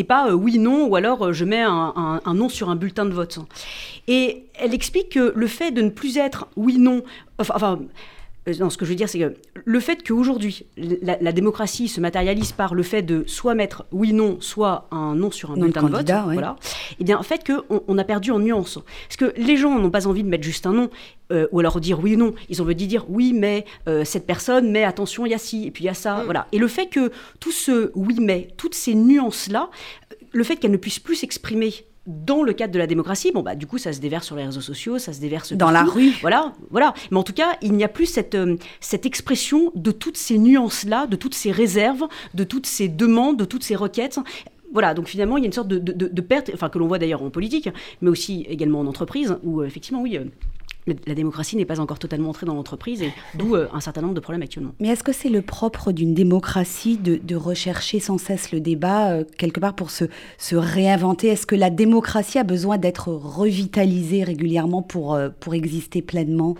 pas 0.03 0.29
euh, 0.29 0.33
oui 0.33 0.59
non 0.59 0.85
ou 0.87 0.95
alors 0.95 1.23
euh, 1.23 1.33
je 1.33 1.45
mets 1.45 1.61
un, 1.61 2.21
un, 2.23 2.33
non 2.33 2.49
sur 2.49 2.69
un 2.69 2.75
bulletin 2.75 3.05
de 3.05 3.11
vote. 3.11 3.39
Et 4.07 4.43
elle 4.55 4.73
explique 4.73 5.09
que 5.09 5.33
le 5.35 5.47
fait 5.47 5.71
de 5.71 5.81
ne 5.81 5.89
plus 5.89 6.17
être 6.17 6.47
oui 6.55 6.77
non, 6.77 7.03
non, 8.59 8.69
ce 8.69 8.77
que 8.77 8.85
je 8.85 8.91
veux 8.91 8.95
dire, 8.95 9.09
c'est 9.09 9.19
que 9.19 9.33
le 9.63 9.79
fait 9.79 10.07
qu'aujourd'hui, 10.07 10.65
la, 10.77 11.31
démocratie 11.31 11.87
se 11.87 11.99
matérialise 11.99 12.51
par 12.51 12.75
le 12.75 12.83
fait 12.83 13.01
de 13.01 13.23
soit 13.25 13.55
mettre 13.55 13.85
oui, 13.91 14.13
non, 14.13 14.37
soit 14.39 14.87
un 14.91 15.15
non 15.15 15.31
sur 15.31 15.51
un 15.51 15.55
bulletin 15.55 15.83
de 15.83 15.89
vote, 15.89 16.11
voilà, 16.31 16.55
et 16.91 16.95
eh 16.99 17.03
bien, 17.03 17.17
en 17.17 17.23
fait, 17.23 17.41
qu'on 17.45 17.81
on 17.87 17.97
a 17.97 18.03
perdu 18.03 18.31
en 18.31 18.39
nuance. 18.39 18.79
Parce 19.07 19.17
que 19.17 19.33
les 19.39 19.57
gens 19.57 19.79
n'ont 19.79 19.89
pas 19.89 20.07
envie 20.07 20.23
de 20.23 20.29
mettre 20.29 20.43
juste 20.43 20.67
un 20.67 20.73
non, 20.73 20.89
euh, 21.31 21.47
ou 21.51 21.59
alors 21.59 21.79
dire 21.79 21.99
oui 21.99 22.15
ou 22.15 22.19
non. 22.19 22.35
Ils 22.49 22.61
ont 22.61 22.65
envie 22.65 22.75
de 22.75 22.85
dire 22.85 23.05
oui, 23.09 23.33
mais 23.33 23.65
euh, 23.87 24.05
cette 24.05 24.27
personne, 24.27 24.71
mais 24.71 24.83
attention, 24.83 25.25
il 25.25 25.31
y 25.31 25.35
a 25.35 25.39
ci, 25.39 25.65
et 25.65 25.71
puis 25.71 25.83
il 25.83 25.87
y 25.87 25.89
a 25.89 25.95
ça, 25.95 26.17
mm. 26.17 26.25
voilà. 26.25 26.47
Et 26.51 26.59
le 26.59 26.67
fait 26.67 26.87
que 26.87 27.11
tout 27.39 27.51
ce 27.51 27.91
oui, 27.95 28.17
mais, 28.19 28.49
toutes 28.57 28.75
ces 28.75 28.93
nuances-là, 28.93 29.69
le 30.31 30.43
fait 30.43 30.57
qu'elles 30.57 30.71
ne 30.71 30.77
puissent 30.77 30.99
plus 30.99 31.15
s'exprimer 31.15 31.73
dans 32.07 32.43
le 32.43 32.53
cadre 32.53 32.73
de 32.73 32.79
la 32.79 32.87
démocratie, 32.87 33.31
bon 33.31 33.41
bah 33.41 33.55
du 33.55 33.65
coup 33.65 33.77
ça 33.77 33.91
se 33.91 33.99
déverse 33.99 34.25
sur 34.25 34.35
les 34.35 34.45
réseaux 34.45 34.61
sociaux, 34.61 34.99
ça 34.99 35.13
se 35.13 35.19
déverse 35.19 35.53
dans 35.53 35.71
la 35.71 35.83
rue. 35.83 36.11
Voilà, 36.21 36.53
voilà. 36.69 36.93
Mais 37.11 37.17
en 37.17 37.23
tout 37.23 37.33
cas, 37.33 37.57
il 37.61 37.73
n'y 37.73 37.83
a 37.83 37.87
plus 37.87 38.05
cette 38.05 38.35
euh, 38.35 38.57
cette 38.79 39.05
expression 39.05 39.71
de 39.75 39.91
toutes 39.91 40.17
ces 40.17 40.37
nuances 40.37 40.83
là, 40.85 41.07
de 41.07 41.15
toutes 41.15 41.35
ces 41.35 41.51
réserves, 41.51 42.03
de 42.33 42.43
toutes 42.43 42.67
ces 42.67 42.87
demandes, 42.87 43.37
de 43.37 43.45
toutes 43.45 43.63
ces 43.63 43.75
requêtes. 43.75 44.19
Voilà, 44.73 44.93
donc 44.93 45.07
finalement, 45.07 45.37
il 45.37 45.41
y 45.41 45.45
a 45.45 45.47
une 45.47 45.53
sorte 45.53 45.69
de, 45.69 45.77
de 45.79 46.21
perte, 46.21 46.51
enfin 46.53 46.67
que 46.67 46.77
l'on 46.77 46.87
voit 46.87 46.99
d'ailleurs 46.99 47.23
en 47.23 47.29
politique, 47.29 47.69
mais 48.01 48.09
aussi 48.09 48.45
également 48.49 48.81
en 48.81 48.87
entreprise, 48.87 49.37
où 49.43 49.61
euh, 49.61 49.65
effectivement, 49.65 50.01
oui, 50.01 50.17
euh, 50.17 50.25
la 50.87 51.15
démocratie 51.15 51.55
n'est 51.55 51.65
pas 51.65 51.79
encore 51.79 51.99
totalement 51.99 52.29
entrée 52.29 52.45
dans 52.45 52.53
l'entreprise, 52.53 53.01
et 53.01 53.11
d'où 53.35 53.55
euh, 53.55 53.67
un 53.73 53.79
certain 53.79 54.01
nombre 54.01 54.13
de 54.13 54.19
problèmes 54.19 54.41
actuellement. 54.41 54.73
Mais 54.79 54.89
est-ce 54.89 55.03
que 55.03 55.11
c'est 55.11 55.29
le 55.29 55.41
propre 55.41 55.91
d'une 55.91 56.13
démocratie 56.13 56.97
de, 56.97 57.35
rechercher 57.35 57.99
sans 57.99 58.17
cesse 58.17 58.51
le 58.51 58.59
débat, 58.59 59.11
euh, 59.11 59.23
quelque 59.37 59.59
part 59.59 59.75
pour 59.75 59.91
se, 59.91 60.05
se 60.37 60.55
réinventer? 60.55 61.27
Est-ce 61.27 61.45
que 61.45 61.55
la 61.55 61.69
démocratie 61.69 62.39
a 62.39 62.43
besoin 62.43 62.77
d'être 62.77 63.09
revitalisée 63.09 64.23
régulièrement 64.23 64.81
pour, 64.81 65.15
euh, 65.15 65.29
pour 65.39 65.53
exister 65.53 66.01
pleinement? 66.01 66.55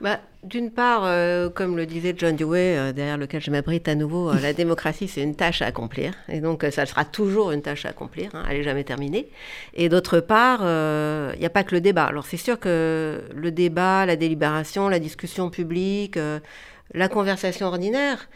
Bah, 0.00 0.20
D'une 0.46 0.70
part, 0.70 1.02
euh, 1.04 1.50
comme 1.50 1.76
le 1.76 1.86
disait 1.86 2.14
John 2.16 2.36
Dewey, 2.36 2.76
euh, 2.78 2.92
derrière 2.92 3.18
lequel 3.18 3.40
je 3.42 3.50
m'abrite 3.50 3.88
à 3.88 3.96
nouveau, 3.96 4.30
euh, 4.30 4.38
la 4.40 4.52
démocratie, 4.52 5.08
c'est 5.08 5.22
une 5.22 5.34
tâche 5.34 5.60
à 5.60 5.66
accomplir. 5.66 6.12
Et 6.28 6.40
donc, 6.40 6.64
ça 6.70 6.86
sera 6.86 7.04
toujours 7.04 7.50
une 7.50 7.62
tâche 7.62 7.84
à 7.84 7.88
accomplir. 7.88 8.30
Hein, 8.32 8.44
elle 8.48 8.58
n'est 8.58 8.62
jamais 8.62 8.84
terminée. 8.84 9.28
Et 9.74 9.88
d'autre 9.88 10.20
part, 10.20 10.60
il 11.34 11.40
n'y 11.40 11.46
a 11.46 11.50
pas 11.50 11.64
que 11.64 11.74
le 11.74 11.80
débat. 11.80 12.04
Alors, 12.04 12.26
c'est 12.26 12.36
sûr 12.36 12.60
que 12.60 13.22
le 13.34 13.50
débat, 13.50 14.06
la 14.06 14.14
délibération, 14.14 14.88
la 14.88 15.00
discussion 15.00 15.50
publique, 15.50 16.16
la 16.94 17.08
conversation 17.08 17.66
ordinaire, 17.66 18.28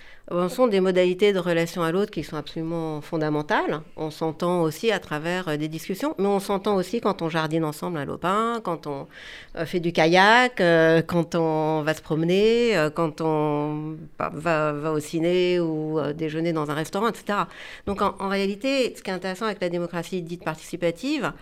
sont 0.48 0.68
des 0.68 0.80
modalités 0.80 1.32
de 1.32 1.38
relation 1.38 1.82
à 1.82 1.90
l'autre 1.90 2.10
qui 2.10 2.22
sont 2.22 2.36
absolument 2.36 3.00
fondamentales. 3.00 3.80
On 3.96 4.10
s'entend 4.10 4.62
aussi 4.62 4.92
à 4.92 4.98
travers 4.98 5.48
euh, 5.48 5.56
des 5.56 5.68
discussions, 5.68 6.14
mais 6.18 6.26
on 6.26 6.40
s'entend 6.40 6.76
aussi 6.76 7.00
quand 7.00 7.22
on 7.22 7.28
jardine 7.28 7.64
ensemble 7.64 7.98
un 7.98 8.04
lopin, 8.04 8.60
quand 8.62 8.86
on 8.86 9.08
euh, 9.56 9.66
fait 9.66 9.80
du 9.80 9.92
kayak, 9.92 10.60
euh, 10.60 11.02
quand 11.02 11.34
on 11.34 11.82
va 11.82 11.94
se 11.94 12.02
promener, 12.02 12.76
quand 12.94 13.20
on 13.20 13.96
va, 14.18 14.72
va, 14.72 14.92
au 14.92 15.00
ciné 15.00 15.58
ou 15.60 16.00
déjeuner 16.14 16.52
dans 16.52 16.70
un 16.70 16.74
restaurant, 16.74 17.08
etc. 17.08 17.40
Donc 17.86 18.02
en, 18.02 18.14
en 18.18 18.28
réalité, 18.28 18.94
ce 18.96 19.02
qui 19.02 19.10
est 19.10 19.14
intéressant 19.14 19.46
avec 19.46 19.60
la 19.60 19.68
démocratie 19.68 20.22
dite 20.22 20.44
participative, 20.44 21.32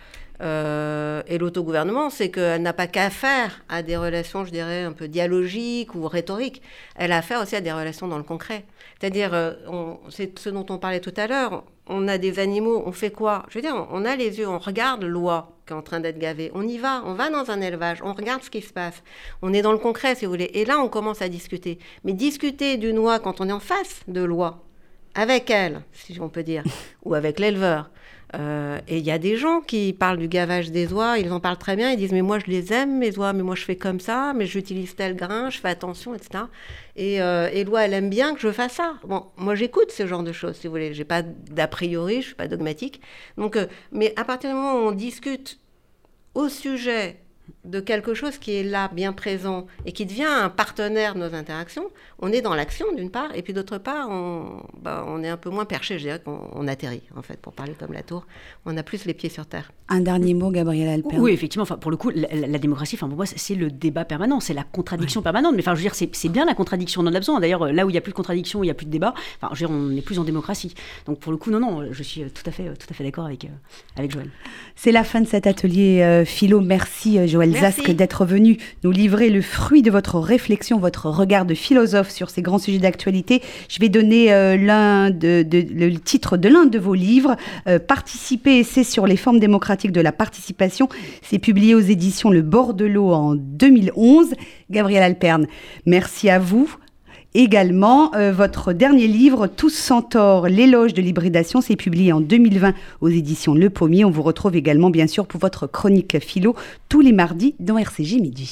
euh, 0.41 1.21
et 1.27 1.37
l'autogouvernement, 1.37 2.09
c'est 2.09 2.29
qu'elle 2.31 2.61
n'a 2.61 2.73
pas 2.73 2.87
qu'à 2.87 3.09
faire 3.09 3.61
à 3.67 3.83
des 3.83 3.97
relations, 3.97 4.45
je 4.45 4.51
dirais, 4.51 4.83
un 4.83 4.93
peu 4.93 5.07
dialogiques 5.07 5.95
ou 5.95 6.07
rhétoriques. 6.07 6.61
Elle 6.95 7.11
a 7.11 7.17
affaire 7.17 7.41
aussi 7.41 7.55
à 7.55 7.61
des 7.61 7.71
relations 7.71 8.07
dans 8.07 8.17
le 8.17 8.23
concret. 8.23 8.65
C'est-à-dire, 8.99 9.33
euh, 9.33 9.53
c'est 10.09 10.37
ce 10.39 10.49
dont 10.49 10.65
on 10.69 10.77
parlait 10.77 10.99
tout 10.99 11.13
à 11.17 11.27
l'heure, 11.27 11.63
on 11.87 12.07
a 12.07 12.17
des 12.17 12.39
animaux, 12.39 12.83
on 12.85 12.91
fait 12.91 13.11
quoi? 13.11 13.45
Je 13.49 13.57
veux 13.57 13.61
dire, 13.61 13.87
on 13.91 14.05
a 14.05 14.15
les 14.15 14.39
yeux, 14.39 14.47
on 14.47 14.59
regarde 14.59 15.03
l'oie 15.03 15.57
qui 15.65 15.73
est 15.73 15.75
en 15.75 15.81
train 15.81 15.99
d'être 15.99 16.19
gavée. 16.19 16.51
On 16.53 16.67
y 16.67 16.77
va, 16.77 17.03
on 17.05 17.13
va 17.13 17.29
dans 17.29 17.51
un 17.51 17.61
élevage, 17.61 17.99
on 18.03 18.13
regarde 18.13 18.43
ce 18.43 18.49
qui 18.49 18.61
se 18.61 18.73
passe. 18.73 19.03
On 19.41 19.53
est 19.53 19.61
dans 19.61 19.71
le 19.71 19.77
concret, 19.77 20.15
si 20.15 20.25
vous 20.25 20.31
voulez. 20.31 20.51
Et 20.53 20.65
là, 20.65 20.79
on 20.79 20.87
commence 20.87 21.21
à 21.21 21.29
discuter. 21.29 21.79
Mais 22.03 22.13
discuter 22.13 22.77
d'une 22.77 22.99
oie 22.99 23.19
quand 23.19 23.41
on 23.41 23.49
est 23.49 23.53
en 23.53 23.59
face 23.59 24.01
de 24.07 24.21
l'oie, 24.21 24.63
avec 25.15 25.49
elle, 25.49 25.81
si 25.93 26.19
on 26.19 26.29
peut 26.29 26.43
dire, 26.43 26.63
ou 27.03 27.13
avec 27.13 27.39
l'éleveur, 27.39 27.89
euh, 28.35 28.77
et 28.87 28.97
il 28.99 29.05
y 29.05 29.11
a 29.11 29.17
des 29.17 29.37
gens 29.37 29.59
qui 29.59 29.91
parlent 29.93 30.19
du 30.19 30.27
gavage 30.27 30.69
des 30.69 30.93
oies, 30.93 31.17
ils 31.17 31.31
en 31.31 31.39
parlent 31.39 31.57
très 31.57 31.75
bien, 31.75 31.91
ils 31.91 31.97
disent 31.97 32.11
mais 32.11 32.21
moi 32.21 32.37
je 32.37 32.45
les 32.45 32.71
aime 32.73 32.99
mes 32.99 33.17
oies, 33.17 33.33
mais 33.33 33.41
moi 33.41 33.55
je 33.55 33.63
fais 33.63 33.75
comme 33.75 33.99
ça, 33.99 34.33
mais 34.35 34.45
j'utilise 34.45 34.95
tel 34.95 35.15
grain, 35.15 35.49
je 35.49 35.57
fais 35.57 35.69
attention, 35.69 36.13
etc. 36.13 36.43
Et, 36.95 37.21
euh, 37.21 37.49
et 37.51 37.63
l'oie 37.63 37.85
elle 37.85 37.93
aime 37.93 38.09
bien 38.09 38.35
que 38.35 38.39
je 38.39 38.51
fasse 38.51 38.73
ça. 38.73 38.95
Bon, 39.03 39.25
moi 39.37 39.55
j'écoute 39.55 39.91
ce 39.91 40.05
genre 40.05 40.21
de 40.21 40.31
choses, 40.31 40.57
si 40.57 40.67
vous 40.67 40.73
voulez, 40.73 40.93
j'ai 40.93 41.05
pas 41.05 41.23
d'a 41.23 41.67
priori, 41.67 42.21
je 42.21 42.27
suis 42.27 42.35
pas 42.35 42.47
dogmatique. 42.47 43.01
Donc, 43.37 43.55
euh, 43.57 43.65
mais 43.91 44.13
à 44.15 44.23
partir 44.23 44.51
du 44.51 44.55
moment 44.55 44.75
où 44.75 44.89
on 44.89 44.91
discute 44.91 45.59
au 46.35 46.49
sujet 46.49 47.17
de 47.65 47.79
quelque 47.79 48.13
chose 48.13 48.37
qui 48.37 48.55
est 48.55 48.63
là, 48.63 48.89
bien 48.93 49.13
présent, 49.13 49.67
et 49.85 49.91
qui 49.91 50.05
devient 50.05 50.23
un 50.23 50.49
partenaire 50.49 51.15
de 51.15 51.19
nos 51.19 51.33
interactions, 51.33 51.85
on 52.19 52.31
est 52.31 52.41
dans 52.41 52.55
l'action 52.55 52.85
d'une 52.95 53.09
part, 53.09 53.35
et 53.35 53.41
puis 53.41 53.53
d'autre 53.53 53.77
part, 53.77 54.07
on, 54.09 54.63
bah, 54.81 55.05
on, 55.07 55.23
est 55.23 55.29
un 55.29 55.37
peu 55.37 55.49
moins 55.49 55.65
perché, 55.65 55.97
je 55.97 56.03
dirais 56.03 56.21
qu'on 56.23 56.67
atterrit, 56.67 57.03
en 57.15 57.21
fait, 57.21 57.37
pour 57.37 57.53
parler 57.53 57.73
comme 57.79 57.93
la 57.93 58.03
tour. 58.03 58.25
On 58.65 58.75
a 58.77 58.83
plus 58.83 59.05
les 59.05 59.13
pieds 59.13 59.29
sur 59.29 59.45
terre. 59.45 59.71
Un 59.87 60.01
dernier 60.01 60.33
mot, 60.33 60.51
Gabriel 60.51 60.89
Alper. 60.89 61.17
Oui, 61.17 61.31
effectivement, 61.31 61.63
enfin, 61.63 61.77
pour 61.77 61.91
le 61.91 61.97
coup, 61.97 62.11
la, 62.13 62.59
démocratie, 62.59 62.95
enfin, 62.95 63.07
pour 63.07 63.17
moi, 63.17 63.25
c'est 63.25 63.55
le 63.55 63.71
débat 63.71 64.05
permanent, 64.05 64.39
c'est 64.39 64.53
la 64.53 64.63
contradiction 64.63 65.21
permanente. 65.21 65.53
Mais 65.55 65.61
enfin, 65.61 65.73
je 65.73 65.79
veux 65.79 65.89
dire, 65.89 65.95
c'est 65.95 66.29
bien 66.29 66.45
la 66.45 66.53
contradiction, 66.53 67.01
on 67.01 67.07
en 67.07 67.13
a 67.13 67.19
besoin. 67.19 67.39
D'ailleurs, 67.39 67.71
là 67.71 67.85
où 67.85 67.89
il 67.89 67.93
n'y 67.93 67.97
a 67.97 68.01
plus 68.01 68.11
de 68.11 68.17
contradiction, 68.17 68.63
il 68.63 68.67
n'y 68.67 68.71
a 68.71 68.75
plus 68.75 68.85
de 68.85 68.91
débat, 68.91 69.13
enfin, 69.41 69.53
je 69.55 69.65
veux 69.65 69.67
dire, 69.67 69.75
on 69.75 69.89
n'est 69.89 70.01
plus 70.01 70.19
en 70.19 70.23
démocratie. 70.23 70.73
Donc, 71.05 71.19
pour 71.19 71.31
le 71.31 71.37
coup, 71.37 71.49
non, 71.51 71.59
non, 71.59 71.87
je 71.91 72.03
suis 72.03 72.23
tout 72.29 72.43
à 72.45 72.51
fait, 72.51 72.65
tout 72.75 72.87
à 72.89 72.93
fait 72.93 73.03
d'accord 73.03 73.25
avec, 73.25 73.45
euh, 73.45 73.49
avec 73.95 74.11
Joël. 74.11 74.29
C'est 74.75 74.91
la 74.91 75.03
fin 75.03 75.21
de 75.21 75.27
cet 75.27 75.47
atelier 75.47 76.01
euh, 76.01 76.25
philo. 76.25 76.61
Merci, 76.61 77.17
euh, 77.17 77.27
Joël 77.39 77.55
Zasque, 77.55 77.91
d'être 77.91 78.25
venu 78.25 78.57
nous 78.83 78.91
livrer 78.91 79.29
le 79.29 79.41
fruit 79.41 79.81
de 79.81 79.91
votre 79.91 80.19
réflexion, 80.19 80.77
votre 80.77 81.05
regard 81.05 81.45
de 81.45 81.53
philosophe 81.53 82.09
sur 82.09 82.29
ces 82.29 82.41
grands 82.41 82.59
sujets 82.59 82.79
d'actualité. 82.79 83.41
Je 83.69 83.79
vais 83.79 83.87
donner 83.87 84.27
l'un 84.57 85.09
de, 85.09 85.45
le 85.49 85.95
titre 85.99 86.35
de 86.35 86.49
l'un 86.49 86.65
de 86.65 86.77
vos 86.77 86.95
livres, 86.95 87.37
Participer, 87.87 88.63
c'est 88.63 88.83
sur 88.83 89.07
les 89.07 89.15
formes 89.15 89.39
démocratiques 89.39 89.93
de 89.93 90.01
la 90.01 90.11
participation. 90.11 90.89
C'est 91.21 91.39
publié 91.39 91.75
aux 91.75 91.79
éditions 91.79 92.29
Le 92.29 92.41
Bordelot 92.41 93.13
en 93.13 93.35
2011. 93.35 94.33
Gabriel 94.69 95.03
Alperne, 95.03 95.47
merci 95.85 96.29
à 96.29 96.39
vous. 96.39 96.75
Également, 97.35 98.15
euh, 98.15 98.31
votre 98.31 98.73
dernier 98.73 99.05
livre, 99.05 99.45
Tous 99.45 99.69
sans 99.69 100.01
tort, 100.01 100.47
l'éloge 100.47 100.95
de 100.95 101.01
l'hybridation, 101.01 101.61
c'est 101.61 101.75
publié 101.75 102.11
en 102.11 102.21
2020 102.21 102.73
aux 103.01 103.09
éditions 103.09 103.53
Le 103.53 103.69
Pommier. 103.69 104.03
On 104.03 104.09
vous 104.09 104.23
retrouve 104.23 104.55
également, 104.55 104.89
bien 104.89 105.05
sûr, 105.05 105.27
pour 105.27 105.39
votre 105.39 105.67
chronique 105.67 106.19
philo 106.19 106.55
tous 106.89 107.01
les 107.01 107.13
mardis 107.13 107.53
dans 107.59 107.77
RCG 107.77 108.19
Midi. 108.19 108.49